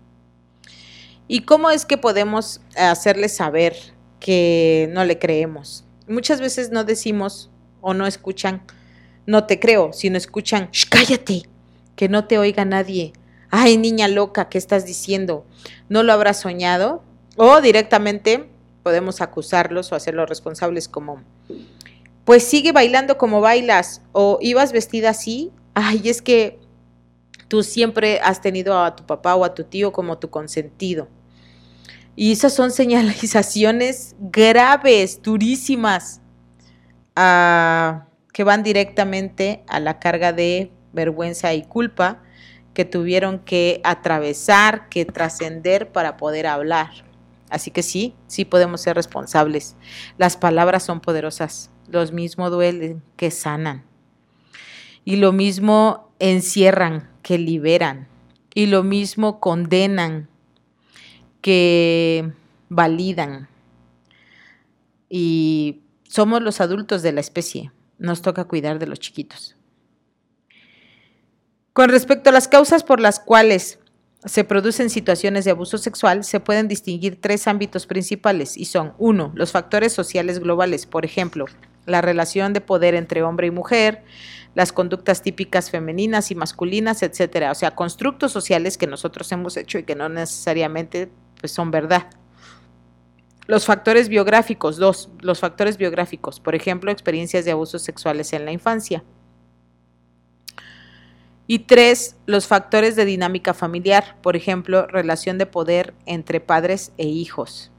[1.29, 3.96] ¿y cómo es que podemos hacerle saber
[4.27, 5.85] que no le creemos.
[6.09, 7.49] Muchas veces no decimos
[7.81, 8.61] o no escuchan,
[9.25, 11.43] no te creo, sino escuchan, cállate,
[11.95, 13.13] que no te oiga nadie.
[13.51, 15.47] Ay, niña loca, ¿qué estás diciendo?
[15.89, 17.05] ¿No lo habrás soñado?
[17.37, 18.49] O directamente
[18.83, 21.23] podemos acusarlos o hacerlos responsables como,
[22.25, 25.53] pues sigue bailando como bailas o ibas vestida así.
[25.73, 26.59] Ay, es que
[27.47, 31.07] tú siempre has tenido a tu papá o a tu tío como tu consentido.
[32.17, 36.23] Y esas son señalizaciones graves, durísimas,
[37.15, 42.23] que van directamente a la carga de vergüenza y culpa
[42.73, 46.91] que tuvieron que atravesar, que trascender para poder hablar.
[47.49, 49.77] Así que sí, sí podemos ser responsables.
[50.19, 53.85] Las palabras son poderosas, los mismos duelen que sanan.
[55.05, 58.09] Y lo mismo encierran que liberan.
[58.55, 60.29] Y lo mismo condenan
[61.47, 62.33] que
[62.69, 63.49] validan.
[65.09, 67.71] Y somos los adultos de la especie.
[68.01, 69.55] Nos toca cuidar de los chiquitos.
[71.73, 73.79] Con respecto a las causas por las cuales
[74.25, 79.31] se producen situaciones de abuso sexual, se pueden distinguir tres ámbitos principales y son, uno,
[79.37, 81.45] los factores sociales globales, por ejemplo,
[81.85, 84.03] la relación de poder entre hombre y mujer,
[84.57, 89.79] las conductas típicas femeninas y masculinas, etcétera, o sea, constructos sociales que nosotros hemos hecho
[89.79, 91.09] y que no necesariamente
[91.41, 92.09] pues son verdad.
[93.47, 98.53] Los factores biográficos, dos, los factores biográficos, por ejemplo, experiencias de abusos sexuales en la
[98.53, 99.05] infancia.
[101.47, 107.07] Y tres, los factores de dinámica familiar, por ejemplo, relación de poder entre padres e
[107.07, 107.71] hijos.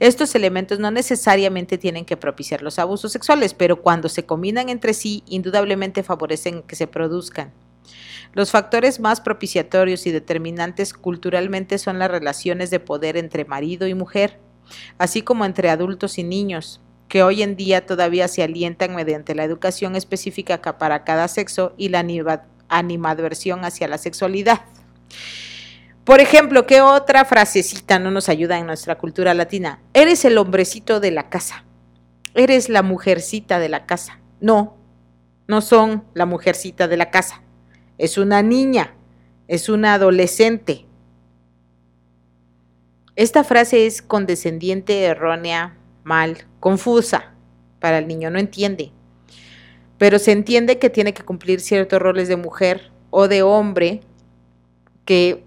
[0.00, 4.94] Estos elementos no necesariamente tienen que propiciar los abusos sexuales, pero cuando se combinan entre
[4.94, 7.52] sí, indudablemente favorecen que se produzcan.
[8.32, 13.94] Los factores más propiciatorios y determinantes culturalmente son las relaciones de poder entre marido y
[13.94, 14.38] mujer,
[14.98, 19.42] así como entre adultos y niños, que hoy en día todavía se alientan mediante la
[19.42, 22.04] educación específica para cada sexo y la
[22.68, 24.60] animadversión hacia la sexualidad.
[26.04, 29.80] Por ejemplo, ¿qué otra frasecita no nos ayuda en nuestra cultura latina?
[29.92, 31.64] Eres el hombrecito de la casa.
[32.34, 34.20] Eres la mujercita de la casa.
[34.40, 34.76] No,
[35.48, 37.42] no son la mujercita de la casa
[38.00, 38.94] es una niña,
[39.46, 40.86] es una adolescente.
[43.14, 47.34] Esta frase es condescendiente, errónea, mal, confusa
[47.78, 48.90] para el niño, no entiende.
[49.98, 54.00] Pero se entiende que tiene que cumplir ciertos roles de mujer o de hombre
[55.04, 55.44] que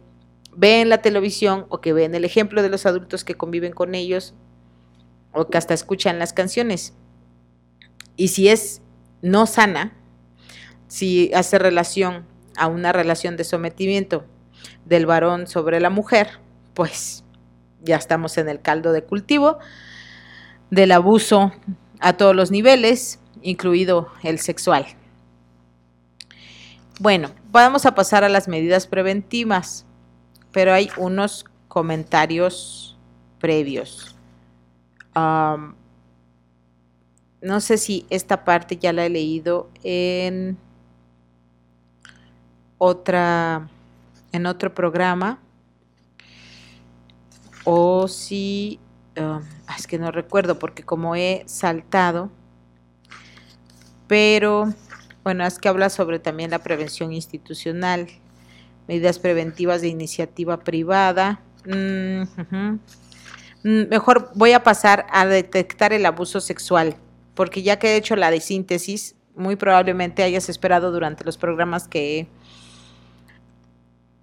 [0.55, 3.73] ve en la televisión o que ve en el ejemplo de los adultos que conviven
[3.73, 4.35] con ellos
[5.31, 6.93] o que hasta escuchan las canciones.
[8.15, 8.83] Y si es
[9.23, 9.97] no sana,
[10.87, 14.25] si hace relación a una relación de sometimiento
[14.85, 16.39] del varón sobre la mujer,
[16.73, 17.23] pues
[17.81, 19.59] ya estamos en el caldo de cultivo
[20.71, 21.51] del abuso
[21.99, 24.85] a todos los niveles, incluido el sexual.
[26.99, 29.85] Bueno, vamos a pasar a las medidas preventivas,
[30.51, 32.97] pero hay unos comentarios
[33.39, 34.15] previos.
[35.15, 35.75] no
[37.59, 40.57] sé si esta parte ya la he leído en
[42.83, 43.69] otra
[44.33, 45.39] en otro programa.
[47.63, 48.79] O si
[49.15, 49.41] ah,
[49.77, 52.29] es que no recuerdo porque como he saltado.
[54.07, 54.73] Pero
[55.23, 58.07] bueno es que habla sobre también la prevención institucional
[58.87, 61.39] medidas preventivas de iniciativa privada.
[61.65, 62.23] Mm,
[63.63, 66.97] mm, mejor voy a pasar a detectar el abuso sexual
[67.33, 71.87] porque ya que he hecho la de síntesis muy probablemente hayas esperado durante los programas
[71.87, 72.27] que he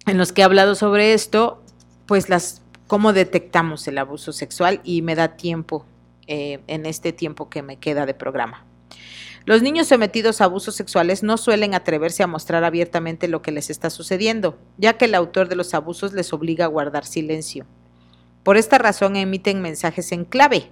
[0.05, 1.61] en los que he hablado sobre esto,
[2.05, 5.85] pues las cómo detectamos el abuso sexual y me da tiempo
[6.27, 8.65] eh, en este tiempo que me queda de programa.
[9.45, 13.69] Los niños sometidos a abusos sexuales no suelen atreverse a mostrar abiertamente lo que les
[13.69, 17.65] está sucediendo, ya que el autor de los abusos les obliga a guardar silencio.
[18.43, 20.69] Por esta razón emiten mensajes en clave,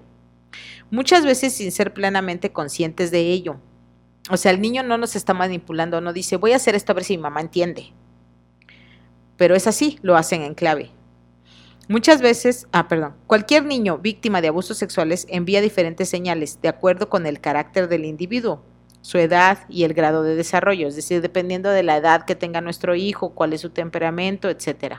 [0.92, 3.60] muchas veces sin ser plenamente conscientes de ello.
[4.30, 6.96] O sea, el niño no nos está manipulando, no dice, voy a hacer esto a
[6.96, 7.94] ver si mi mamá entiende
[9.40, 10.92] pero es así, lo hacen en clave.
[11.88, 17.10] Muchas veces, ah, perdón, cualquier niño víctima de abusos sexuales envía diferentes señales de acuerdo
[17.10, 18.62] con el carácter del individuo,
[19.02, 22.60] su edad y el grado de desarrollo, es decir, dependiendo de la edad que tenga
[22.60, 24.98] nuestro hijo, cuál es su temperamento, etc.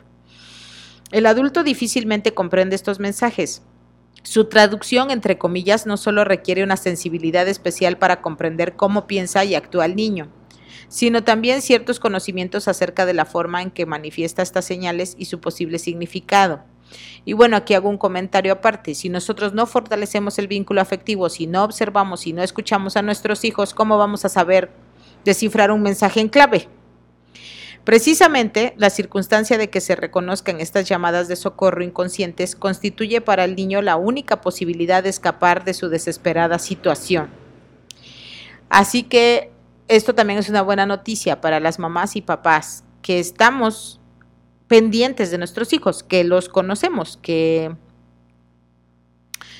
[1.12, 3.62] El adulto difícilmente comprende estos mensajes.
[4.22, 9.54] Su traducción, entre comillas, no solo requiere una sensibilidad especial para comprender cómo piensa y
[9.54, 10.32] actúa el niño,
[10.90, 15.40] sino también ciertos conocimientos acerca de la forma en que manifiesta estas señales y su
[15.40, 16.64] posible significado.
[17.24, 18.96] Y bueno, aquí hago un comentario aparte.
[18.96, 23.44] Si nosotros no fortalecemos el vínculo afectivo, si no observamos, si no escuchamos a nuestros
[23.44, 24.70] hijos, ¿cómo vamos a saber
[25.24, 26.68] descifrar un mensaje en clave?
[27.84, 33.54] Precisamente, la circunstancia de que se reconozcan estas llamadas de socorro inconscientes constituye para el
[33.54, 37.30] niño la única posibilidad de escapar de su desesperada situación.
[38.68, 39.49] Así que
[39.90, 44.00] esto también es una buena noticia para las mamás y papás que estamos
[44.68, 47.74] pendientes de nuestros hijos, que los conocemos, que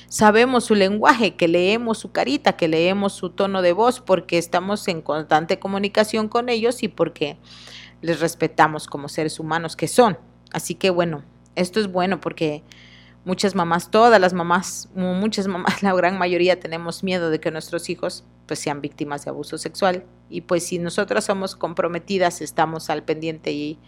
[0.07, 4.87] sabemos su lenguaje, que leemos su carita, que leemos su tono de voz, porque estamos
[4.87, 7.37] en constante comunicación con ellos y porque
[7.99, 10.17] les respetamos como seres humanos que son.
[10.53, 11.25] Así que bueno,
[11.55, 12.63] esto es bueno porque
[13.23, 17.89] muchas mamás, todas las mamás, muchas mamás, la gran mayoría tenemos miedo de que nuestros
[17.89, 20.05] hijos pues sean víctimas de abuso sexual.
[20.29, 23.79] Y pues si nosotras somos comprometidas estamos al pendiente y,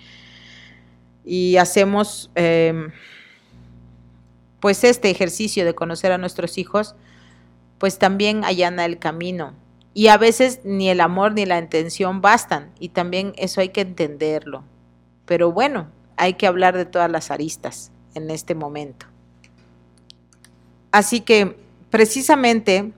[1.25, 2.91] y hacemos em,
[4.59, 6.95] pues este ejercicio de conocer a nuestros hijos
[7.77, 9.53] pues también allana el camino.
[9.95, 13.81] Y a veces ni el amor ni la intención bastan y también eso hay que
[13.81, 14.63] entenderlo.
[15.25, 19.12] Pero bueno hay que hablar de todas las aristas en este momento
[20.93, 21.57] Así que
[21.89, 22.93] precisamente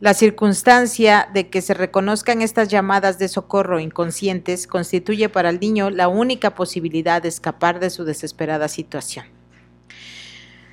[0.00, 5.88] la circunstancia de que se reconozcan estas llamadas de socorro inconscientes constituye para el niño
[5.88, 9.24] la única posibilidad de escapar de su desesperada situación.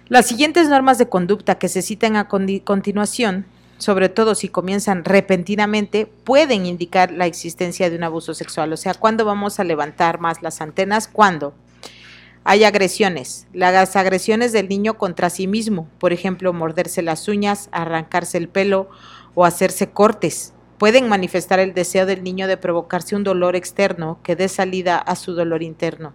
[0.09, 3.45] Las siguientes normas de conducta que se citan a continuación,
[3.78, 8.74] sobre todo si comienzan repentinamente, pueden indicar la existencia de un abuso sexual.
[8.74, 11.07] O sea, ¿cuándo vamos a levantar más las antenas?
[11.07, 11.53] ¿Cuándo?
[12.44, 18.39] Hay agresiones, las agresiones del niño contra sí mismo, por ejemplo, morderse las uñas, arrancarse
[18.39, 18.89] el pelo
[19.36, 20.54] o hacerse cortes.
[20.80, 25.16] Pueden manifestar el deseo del niño de provocarse un dolor externo que dé salida a
[25.16, 26.14] su dolor interno.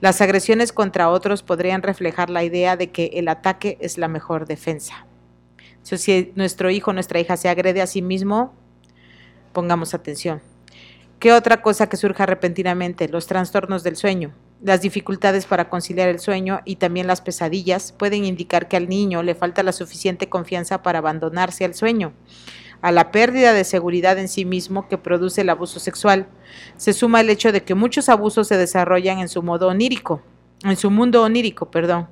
[0.00, 4.46] Las agresiones contra otros podrían reflejar la idea de que el ataque es la mejor
[4.48, 5.06] defensa.
[5.82, 8.52] si nuestro hijo o nuestra hija se agrede a sí mismo,
[9.52, 10.42] pongamos atención.
[11.20, 13.08] ¿Qué otra cosa que surja repentinamente?
[13.08, 14.32] Los trastornos del sueño.
[14.62, 19.22] Las dificultades para conciliar el sueño y también las pesadillas pueden indicar que al niño
[19.22, 22.14] le falta la suficiente confianza para abandonarse al sueño.
[22.80, 26.26] A la pérdida de seguridad en sí mismo que produce el abuso sexual,
[26.76, 30.22] se suma el hecho de que muchos abusos se desarrollan en su modo onírico,
[30.62, 32.08] en su mundo onírico, perdón,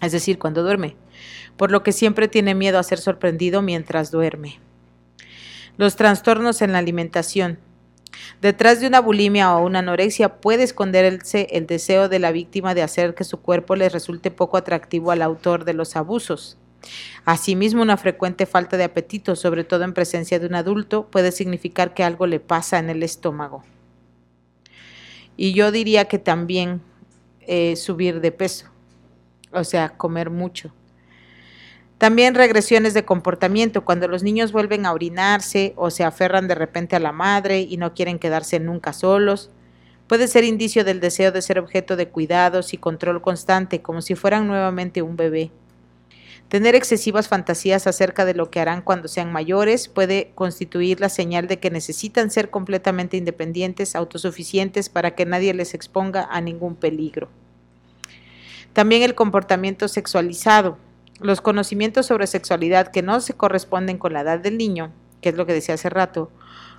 [0.00, 0.96] es decir, cuando duerme,
[1.56, 4.60] por lo que siempre tiene miedo a ser sorprendido mientras duerme.
[5.76, 7.58] Los trastornos en la alimentación,
[8.40, 12.82] Detrás de una bulimia o una anorexia puede esconderse el deseo de la víctima de
[12.82, 16.58] hacer que su cuerpo le resulte poco atractivo al autor de los abusos.
[17.24, 21.94] Asimismo, una frecuente falta de apetito, sobre todo en presencia de un adulto, puede significar
[21.94, 23.62] que algo le pasa en el estómago.
[25.36, 26.82] Y yo diría que también
[27.40, 28.66] eh, subir de peso,
[29.52, 30.72] o sea, comer mucho.
[32.02, 36.96] También regresiones de comportamiento, cuando los niños vuelven a orinarse o se aferran de repente
[36.96, 39.50] a la madre y no quieren quedarse nunca solos.
[40.08, 44.16] Puede ser indicio del deseo de ser objeto de cuidados y control constante, como si
[44.16, 45.52] fueran nuevamente un bebé.
[46.48, 51.46] Tener excesivas fantasías acerca de lo que harán cuando sean mayores puede constituir la señal
[51.46, 57.28] de que necesitan ser completamente independientes, autosuficientes, para que nadie les exponga a ningún peligro.
[58.72, 60.78] También el comportamiento sexualizado,
[61.22, 65.36] los conocimientos sobre sexualidad que no se corresponden con la edad del niño, que es
[65.36, 66.30] lo que decía hace rato,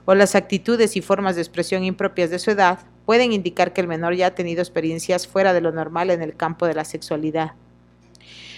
[0.06, 3.88] o las actitudes y formas de expresión impropias de su edad, pueden indicar que el
[3.88, 7.54] menor ya ha tenido experiencias fuera de lo normal en el campo de la sexualidad.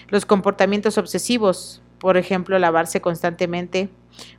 [0.09, 3.89] Los comportamientos obsesivos, por ejemplo, lavarse constantemente,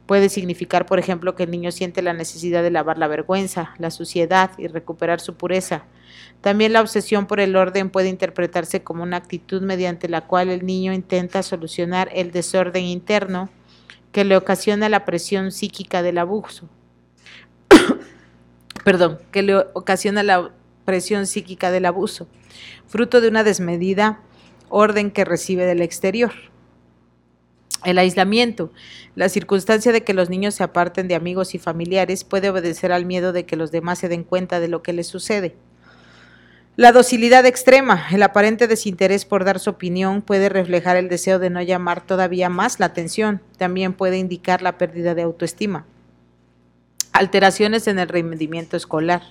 [0.07, 3.91] puede significar, por ejemplo, que el niño siente la necesidad de lavar la vergüenza, la
[3.91, 5.85] suciedad y recuperar su pureza,
[6.41, 10.65] también la obsesión por el orden puede interpretarse como una actitud mediante la cual el
[10.65, 13.51] niño intenta solucionar el desorden interno
[14.13, 16.69] que le ocasiona la presión psíquica del abuso.
[18.85, 20.53] Perdón, que le ocasiona la
[20.85, 22.29] presión psíquica del abuso,
[22.87, 24.21] fruto de una desmedida
[24.69, 26.33] orden que recibe del exterior.
[27.85, 28.73] El aislamiento.
[29.15, 33.05] La circunstancia de que los niños se aparten de amigos y familiares puede obedecer al
[33.05, 35.57] miedo de que los demás se den cuenta de lo que les sucede.
[36.77, 41.49] La docilidad extrema, el aparente desinterés por dar su opinión puede reflejar el deseo de
[41.49, 45.87] no llamar todavía más la atención, también puede indicar la pérdida de autoestima.
[47.13, 49.23] Alteraciones en el rendimiento escolar.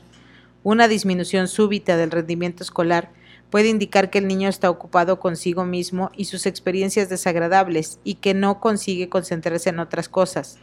[0.64, 3.12] Una disminución súbita del rendimiento escolar
[3.52, 8.34] puede indicar que el niño está ocupado consigo mismo y sus experiencias desagradables y que
[8.34, 10.58] no consigue concentrarse en otras cosas.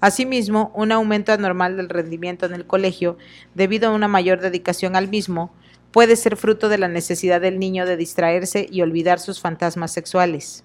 [0.00, 3.18] Asimismo, un aumento anormal del rendimiento en el colegio,
[3.56, 5.52] debido a una mayor dedicación al mismo,
[5.94, 10.64] puede ser fruto de la necesidad del niño de distraerse y olvidar sus fantasmas sexuales.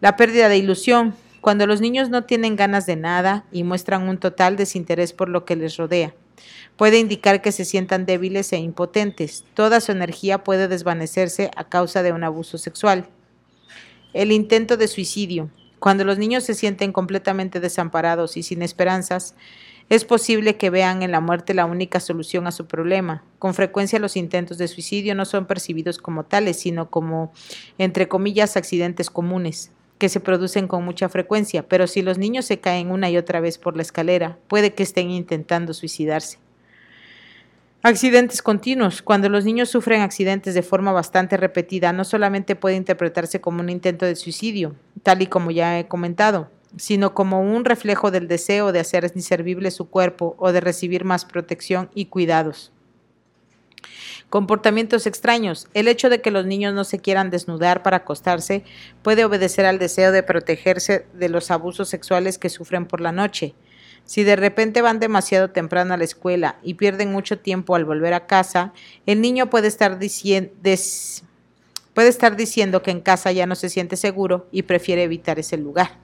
[0.00, 4.18] La pérdida de ilusión, cuando los niños no tienen ganas de nada y muestran un
[4.18, 6.14] total desinterés por lo que les rodea.
[6.76, 9.46] Puede indicar que se sientan débiles e impotentes.
[9.54, 13.08] Toda su energía puede desvanecerse a causa de un abuso sexual.
[14.12, 15.48] El intento de suicidio.
[15.78, 19.34] Cuando los niños se sienten completamente desamparados y sin esperanzas,
[19.88, 23.24] es posible que vean en la muerte la única solución a su problema.
[23.38, 27.32] Con frecuencia los intentos de suicidio no son percibidos como tales, sino como,
[27.78, 32.58] entre comillas, accidentes comunes que se producen con mucha frecuencia, pero si los niños se
[32.58, 36.38] caen una y otra vez por la escalera, puede que estén intentando suicidarse.
[37.84, 39.02] Accidentes continuos.
[39.02, 43.70] Cuando los niños sufren accidentes de forma bastante repetida, no solamente puede interpretarse como un
[43.70, 48.72] intento de suicidio, tal y como ya he comentado, sino como un reflejo del deseo
[48.72, 52.72] de hacer inservible su cuerpo o de recibir más protección y cuidados.
[54.30, 55.68] Comportamientos extraños.
[55.74, 58.64] El hecho de que los niños no se quieran desnudar para acostarse
[59.02, 63.54] puede obedecer al deseo de protegerse de los abusos sexuales que sufren por la noche.
[64.04, 68.14] Si de repente van demasiado temprano a la escuela y pierden mucho tiempo al volver
[68.14, 68.72] a casa,
[69.06, 74.48] el niño puede estar, puede estar diciendo que en casa ya no se siente seguro
[74.50, 76.01] y prefiere evitar ese lugar.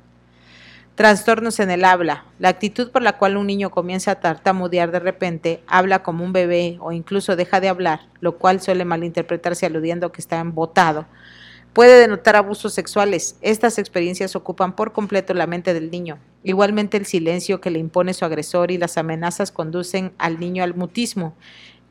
[0.99, 2.25] Trastornos en el habla.
[2.41, 6.33] La actitud por la cual un niño comienza a tartamudear de repente, habla como un
[6.33, 11.07] bebé o incluso deja de hablar, lo cual suele malinterpretarse aludiendo que está embotado,
[11.73, 13.37] puede denotar abusos sexuales.
[13.43, 16.19] Estas experiencias ocupan por completo la mente del niño.
[16.43, 20.75] Igualmente el silencio que le impone su agresor y las amenazas conducen al niño al
[20.75, 21.37] mutismo.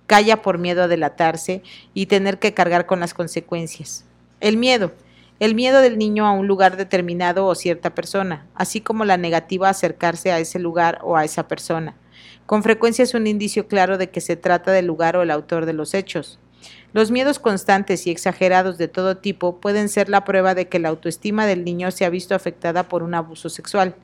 [0.05, 4.03] Calla por miedo a delatarse y tener que cargar con las consecuencias.
[4.41, 4.91] El miedo
[5.39, 9.67] el miedo del niño a un lugar determinado o cierta persona, así como la negativa
[9.67, 11.95] a acercarse a ese lugar o a esa persona.
[12.45, 15.65] Con frecuencia es un indicio claro de que se trata del lugar o el autor
[15.65, 16.39] de los hechos.
[16.93, 20.89] Los miedos constantes y exagerados de todo tipo pueden ser la prueba de que la
[20.89, 23.95] autoestima del niño se ha visto afectada por un abuso sexual.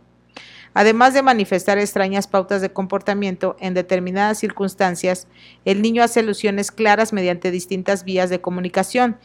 [0.75, 5.27] Además de manifestar extrañas pautas de comportamiento en determinadas circunstancias,
[5.65, 9.17] el niño hace alusiones claras mediante distintas vías de comunicación,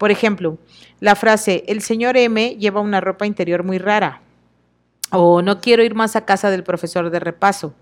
[0.00, 0.56] por ejemplo,
[0.98, 4.22] la frase, el señor M lleva una ropa interior muy rara.
[5.12, 7.74] O no quiero ir más a casa del profesor de repaso.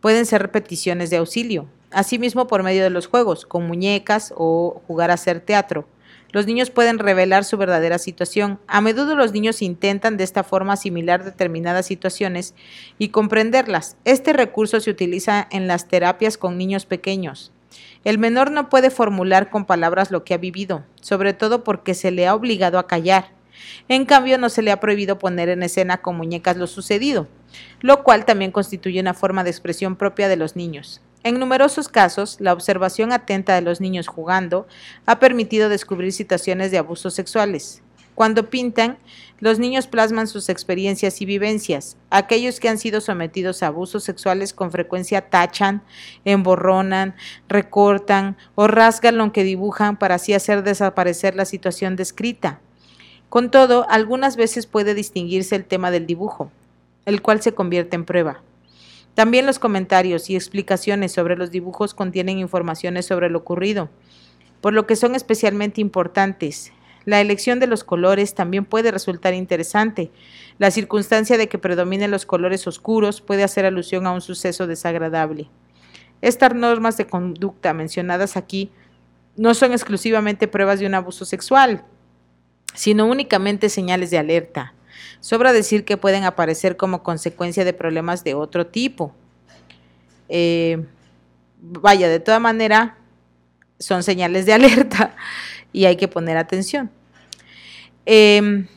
[0.00, 1.68] Pueden ser repeticiones de auxilio.
[1.92, 5.86] Asimismo, por medio de los juegos, con muñecas o jugar a hacer teatro.
[6.32, 8.58] Los niños pueden revelar su verdadera situación.
[8.66, 12.56] A menudo los niños intentan de esta forma asimilar determinadas situaciones
[12.98, 13.96] y comprenderlas.
[14.04, 17.52] Este recurso se utiliza en las terapias con niños pequeños.
[18.06, 22.12] El menor no puede formular con palabras lo que ha vivido, sobre todo porque se
[22.12, 23.32] le ha obligado a callar.
[23.88, 27.26] En cambio, no se le ha prohibido poner en escena con muñecas lo sucedido,
[27.80, 31.00] lo cual también constituye una forma de expresión propia de los niños.
[31.24, 34.68] En numerosos casos, la observación atenta de los niños jugando
[35.04, 37.82] ha permitido descubrir situaciones de abusos sexuales.
[38.16, 38.96] Cuando pintan,
[39.40, 41.98] los niños plasman sus experiencias y vivencias.
[42.08, 45.82] Aquellos que han sido sometidos a abusos sexuales con frecuencia tachan,
[46.24, 47.14] emborronan,
[47.46, 52.58] recortan o rasgan lo que dibujan para así hacer desaparecer la situación descrita.
[53.28, 56.50] Con todo, algunas veces puede distinguirse el tema del dibujo,
[57.04, 58.40] el cual se convierte en prueba.
[59.14, 63.90] También los comentarios y explicaciones sobre los dibujos contienen informaciones sobre lo ocurrido,
[64.62, 66.72] por lo que son especialmente importantes.
[67.06, 70.10] La elección de los colores también puede resultar interesante.
[70.58, 75.48] La circunstancia de que predominen los colores oscuros puede hacer alusión a un suceso desagradable.
[76.20, 78.72] Estas normas de conducta mencionadas aquí
[79.36, 81.84] no son exclusivamente pruebas de un abuso sexual,
[82.74, 84.74] sino únicamente señales de alerta.
[85.20, 89.14] Sobra decir que pueden aparecer como consecuencia de problemas de otro tipo.
[90.28, 90.84] Eh,
[91.60, 92.98] vaya, de toda manera,
[93.78, 95.14] son señales de alerta
[95.72, 96.90] y hay que poner atención.
[98.06, 98.68] Em,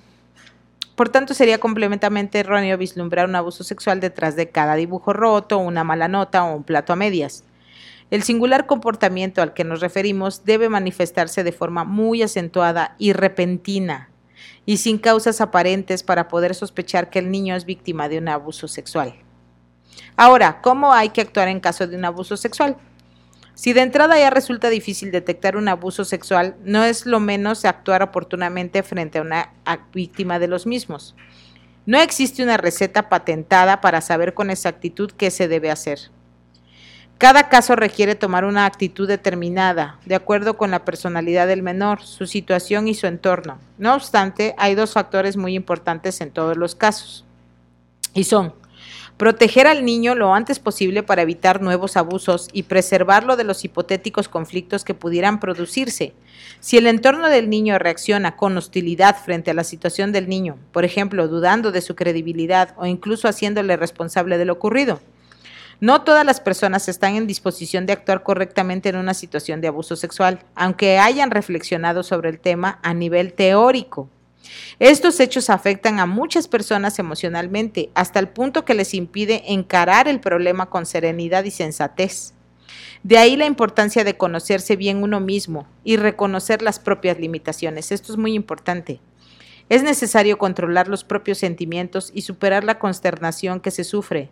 [0.95, 5.83] por tanto, sería complementamente erróneo vislumbrar un abuso sexual detrás de cada dibujo roto, una
[5.83, 7.45] mala nota o un plato a medias.
[8.11, 14.09] El singular comportamiento al que nos referimos debe manifestarse de forma muy acentuada y repentina
[14.65, 18.67] y sin causas aparentes para poder sospechar que el niño es víctima de un abuso
[18.67, 19.15] sexual.
[20.15, 22.77] Ahora, ¿cómo hay que actuar en caso de un abuso sexual?
[23.59, 28.01] Si de entrada ya resulta difícil detectar un abuso sexual, no es lo menos actuar
[28.01, 29.51] oportunamente frente a una
[29.93, 31.13] víctima de los mismos.
[31.85, 35.99] No existe una receta patentada para saber con exactitud qué se debe hacer.
[37.17, 42.27] Cada caso requiere tomar una actitud determinada, de acuerdo con la personalidad del menor, su
[42.27, 43.59] situación y su entorno.
[43.77, 47.25] No obstante, hay dos factores muy importantes en todos los casos.
[48.13, 48.53] Y son
[49.19, 54.29] proteger al niño lo antes posible para evitar nuevos abusos y preservarlo de los hipotéticos
[54.29, 56.13] conflictos que pudieran producirse.
[56.61, 60.85] Si el entorno del niño reacciona con hostilidad frente a la situación del niño, por
[60.85, 65.01] ejemplo, dudando de su credibilidad o incluso haciéndole responsable de lo ocurrido,
[65.81, 69.97] no todas las personas están en disposición de actuar correctamente en una situación de abuso
[69.97, 74.09] sexual, aunque hayan reflexionado sobre el tema a nivel teórico.
[74.79, 80.19] Estos hechos afectan a muchas personas emocionalmente hasta el punto que les impide encarar el
[80.19, 82.33] problema con serenidad y sensatez.
[83.03, 87.91] De ahí la importancia de conocerse bien uno mismo y reconocer las propias limitaciones.
[87.91, 89.01] Esto es muy importante.
[89.69, 94.29] Es necesario controlar los propios sentimientos y superar la consternación que se sufre.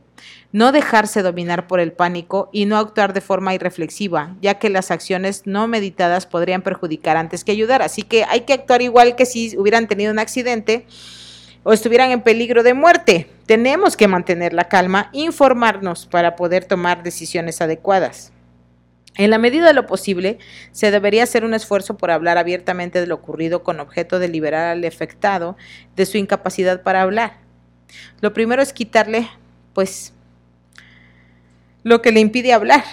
[0.52, 4.90] No dejarse dominar por el pánico y no actuar de forma irreflexiva, ya que las
[4.90, 7.84] acciones no meditadas podrían perjudicar antes que ayudar.
[7.84, 10.88] Así que hay que actuar igual que si hubieran tenido un accidente
[11.62, 13.30] o estuvieran en peligro de muerte.
[13.46, 18.32] Tenemos que mantener la calma, informarnos para poder tomar decisiones adecuadas.
[19.18, 20.38] En la medida de lo posible,
[20.72, 24.70] se debería hacer un esfuerzo por hablar abiertamente de lo ocurrido con objeto de liberar
[24.70, 25.58] al afectado
[25.96, 27.40] de su incapacidad para hablar.
[28.22, 29.28] Lo primero es quitarle,
[29.74, 30.14] pues,
[31.84, 32.84] lo que le impide hablar,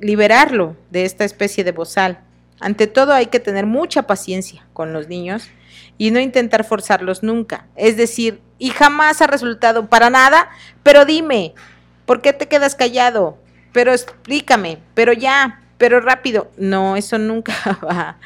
[0.00, 2.20] liberarlo de esta especie de bozal.
[2.58, 5.50] Ante todo hay que tener mucha paciencia con los niños
[5.98, 7.66] y no intentar forzarlos nunca.
[7.76, 10.48] Es decir, y jamás ha resultado para nada,
[10.82, 11.54] pero dime,
[12.06, 13.36] ¿por qué te quedas callado?
[13.72, 17.54] Pero explícame, pero ya, pero rápido, no, eso nunca
[17.84, 18.16] va.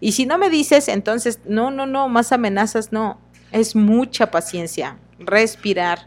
[0.00, 3.20] Y si no me dices, entonces, no, no, no, más amenazas, no.
[3.52, 6.06] Es mucha paciencia, respirar,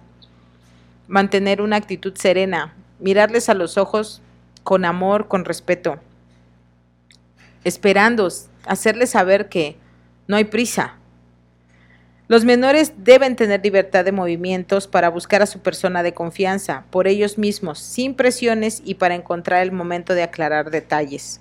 [1.07, 4.21] mantener una actitud serena, mirarles a los ojos
[4.63, 5.99] con amor, con respeto,
[7.63, 8.27] esperando,
[8.65, 9.77] hacerles saber que
[10.27, 10.95] no hay prisa.
[12.27, 17.07] Los menores deben tener libertad de movimientos para buscar a su persona de confianza por
[17.07, 21.39] ellos mismos, sin presiones y para encontrar el momento de aclarar detalles.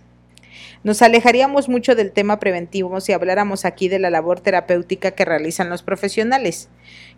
[0.83, 5.71] Nos alejaríamos mucho del tema preventivo si habláramos aquí de la labor terapéutica que realizan
[5.71, 6.69] los profesionales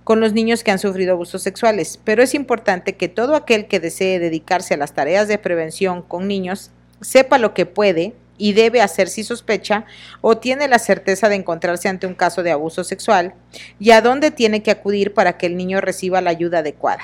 [0.05, 3.81] con los niños que han sufrido abusos sexuales, pero es importante que todo aquel que
[3.81, 8.81] desee dedicarse a las tareas de prevención con niños sepa lo que puede y debe
[8.81, 9.85] hacer si sospecha
[10.21, 13.35] o tiene la certeza de encontrarse ante un caso de abuso sexual
[13.79, 17.03] y a dónde tiene que acudir para que el niño reciba la ayuda adecuada.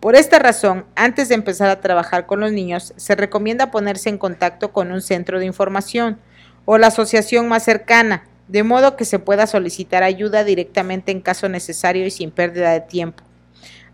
[0.00, 4.18] Por esta razón, antes de empezar a trabajar con los niños, se recomienda ponerse en
[4.18, 6.18] contacto con un centro de información
[6.64, 11.48] o la asociación más cercana, de modo que se pueda solicitar ayuda directamente en caso
[11.48, 13.25] necesario y sin pérdida de tiempo.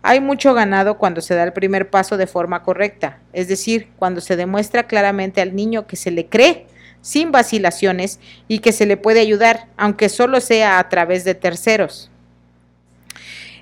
[0.05, 4.19] Hay mucho ganado cuando se da el primer paso de forma correcta, es decir, cuando
[4.19, 6.67] se demuestra claramente al niño que se le cree
[6.99, 12.11] sin vacilaciones y que se le puede ayudar, aunque solo sea a través de terceros.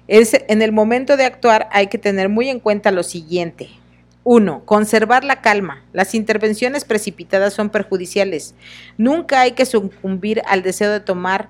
[0.08, 3.70] En el momento de actuar hay que tener muy en cuenta lo siguiente.
[4.24, 4.66] 1.
[4.66, 5.84] Conservar la calma.
[5.94, 8.56] Las intervenciones precipitadas son perjudiciales.
[8.98, 11.50] Nunca hay que sucumbir al deseo de tomar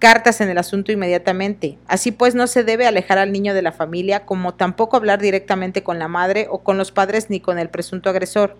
[0.00, 1.78] cartas en el asunto inmediatamente.
[1.86, 5.84] Así pues, no se debe alejar al niño de la familia, como tampoco hablar directamente
[5.84, 8.56] con la madre o con los padres ni con el presunto agresor.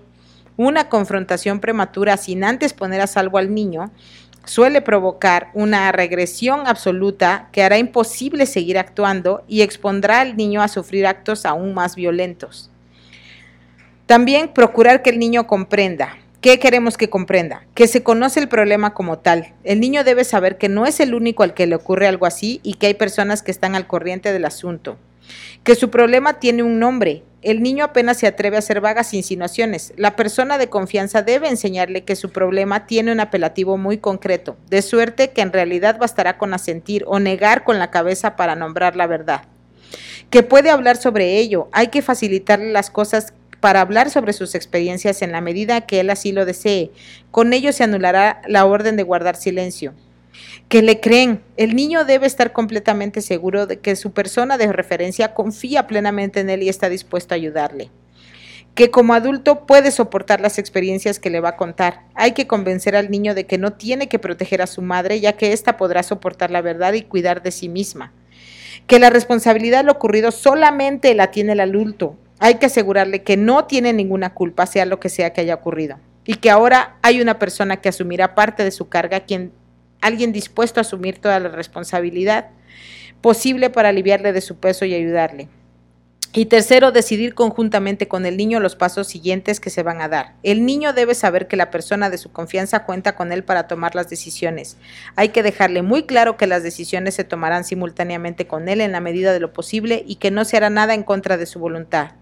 [0.57, 3.91] Una confrontación prematura sin antes poner a salvo al niño
[4.45, 10.69] suele provocar una regresión absoluta que hará imposible seguir actuando y expondrá al niño a
[10.69, 12.71] sufrir actos aún más violentos.
[14.07, 16.20] También procurar que el niño comprenda.
[16.41, 17.67] ¿Qué queremos que comprenda?
[17.75, 19.55] Que se conoce el problema como tal.
[19.65, 22.61] El niño debe saber que no es el único al que le ocurre algo así
[22.63, 24.97] y que hay personas que están al corriente del asunto.
[25.65, 29.95] Que su problema tiene un nombre el niño apenas se atreve a hacer vagas insinuaciones.
[29.97, 34.83] La persona de confianza debe enseñarle que su problema tiene un apelativo muy concreto, de
[34.83, 39.07] suerte que en realidad bastará con asentir o negar con la cabeza para nombrar la
[39.07, 39.45] verdad.
[40.29, 45.23] Que puede hablar sobre ello, hay que facilitarle las cosas para hablar sobre sus experiencias
[45.23, 46.91] en la medida que él así lo desee.
[47.31, 49.95] Con ello se anulará la orden de guardar silencio
[50.71, 51.43] que le creen.
[51.57, 56.49] El niño debe estar completamente seguro de que su persona de referencia confía plenamente en
[56.49, 57.91] él y está dispuesto a ayudarle.
[58.77, 62.03] Que como adulto puede soportar las experiencias que le va a contar.
[62.15, 65.33] Hay que convencer al niño de que no tiene que proteger a su madre, ya
[65.33, 68.13] que ésta podrá soportar la verdad y cuidar de sí misma.
[68.87, 72.17] Que la responsabilidad de lo ocurrido solamente la tiene el adulto.
[72.41, 75.99] Hay que asegurarle que no tiene ninguna culpa, sea lo que sea que haya ocurrido.
[76.25, 79.53] Y que ahora hay una persona que asumirá parte de su carga, quien
[80.01, 82.49] alguien dispuesto a asumir toda la responsabilidad
[83.21, 85.49] posible para aliviarle de su peso y ayudarle.
[86.33, 90.35] Y tercero, decidir conjuntamente con el niño los pasos siguientes que se van a dar.
[90.45, 93.97] El niño debe saber que la persona de su confianza cuenta con él para tomar
[93.97, 94.77] las decisiones.
[95.17, 99.01] Hay que dejarle muy claro que las decisiones se tomarán simultáneamente con él en la
[99.01, 102.13] medida de lo posible y que no se hará nada en contra de su voluntad.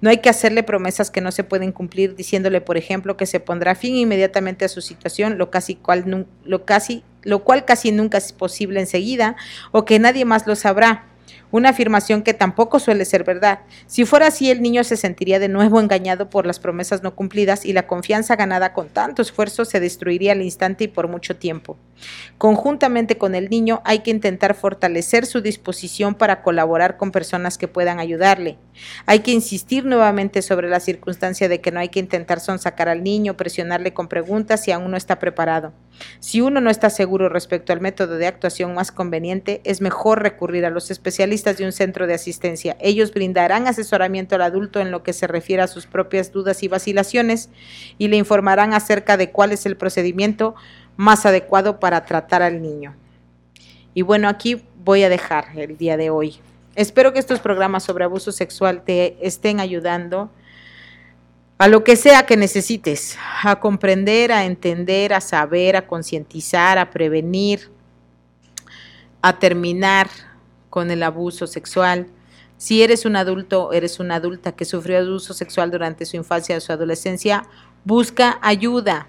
[0.00, 3.40] No hay que hacerle promesas que no se pueden cumplir diciéndole, por ejemplo, que se
[3.40, 8.16] pondrá fin inmediatamente a su situación, lo casi cual, lo casi lo cual casi nunca
[8.16, 9.36] es posible enseguida,
[9.72, 11.04] o que nadie más lo sabrá
[11.52, 13.60] una afirmación que tampoco suele ser verdad.
[13.86, 17.64] Si fuera así, el niño se sentiría de nuevo engañado por las promesas no cumplidas
[17.64, 21.76] y la confianza ganada con tanto esfuerzo se destruiría al instante y por mucho tiempo.
[22.38, 27.68] Conjuntamente con el niño hay que intentar fortalecer su disposición para colaborar con personas que
[27.68, 28.56] puedan ayudarle.
[29.06, 33.02] Hay que insistir nuevamente sobre la circunstancia de que no hay que intentar sonsacar al
[33.02, 35.72] niño, presionarle con preguntas si aún no está preparado.
[36.20, 40.64] Si uno no está seguro respecto al método de actuación más conveniente, es mejor recurrir
[40.64, 42.76] a los especialistas de un centro de asistencia.
[42.80, 46.68] Ellos brindarán asesoramiento al adulto en lo que se refiere a sus propias dudas y
[46.68, 47.48] vacilaciones
[47.98, 50.54] y le informarán acerca de cuál es el procedimiento
[50.96, 52.94] más adecuado para tratar al niño.
[53.94, 56.38] Y bueno, aquí voy a dejar el día de hoy.
[56.76, 60.30] Espero que estos programas sobre abuso sexual te estén ayudando
[61.58, 66.90] a lo que sea que necesites, a comprender, a entender, a saber, a concientizar, a
[66.90, 67.70] prevenir,
[69.20, 70.08] a terminar
[70.70, 72.06] con el abuso sexual.
[72.56, 76.60] Si eres un adulto, eres una adulta que sufrió abuso sexual durante su infancia o
[76.60, 77.42] su adolescencia,
[77.84, 79.08] busca ayuda.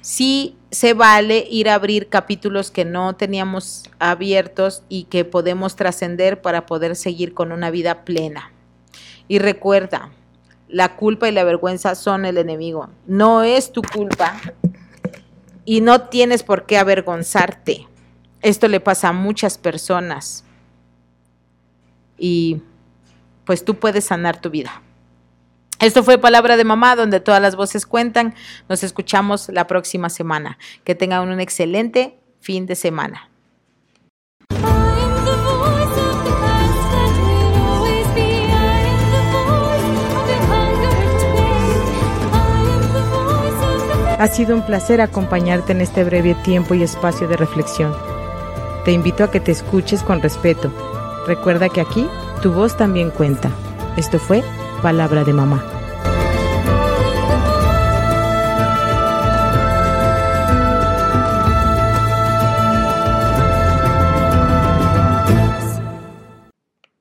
[0.00, 6.40] Sí se vale ir a abrir capítulos que no teníamos abiertos y que podemos trascender
[6.40, 8.52] para poder seguir con una vida plena.
[9.26, 10.10] Y recuerda,
[10.68, 12.88] la culpa y la vergüenza son el enemigo.
[13.06, 14.40] No es tu culpa
[15.64, 17.86] y no tienes por qué avergonzarte.
[18.42, 20.44] Esto le pasa a muchas personas
[22.16, 22.62] y
[23.44, 24.82] pues tú puedes sanar tu vida.
[25.80, 28.34] Esto fue Palabra de Mamá, donde todas las voces cuentan.
[28.68, 30.58] Nos escuchamos la próxima semana.
[30.82, 33.30] Que tengan un excelente fin de semana.
[44.18, 48.17] Ha sido un placer acompañarte en este breve tiempo y espacio de reflexión.
[48.88, 50.72] Te invito a que te escuches con respeto.
[51.26, 52.08] Recuerda que aquí
[52.40, 53.50] tu voz también cuenta.
[53.98, 54.42] Esto fue
[54.80, 55.77] Palabra de Mamá.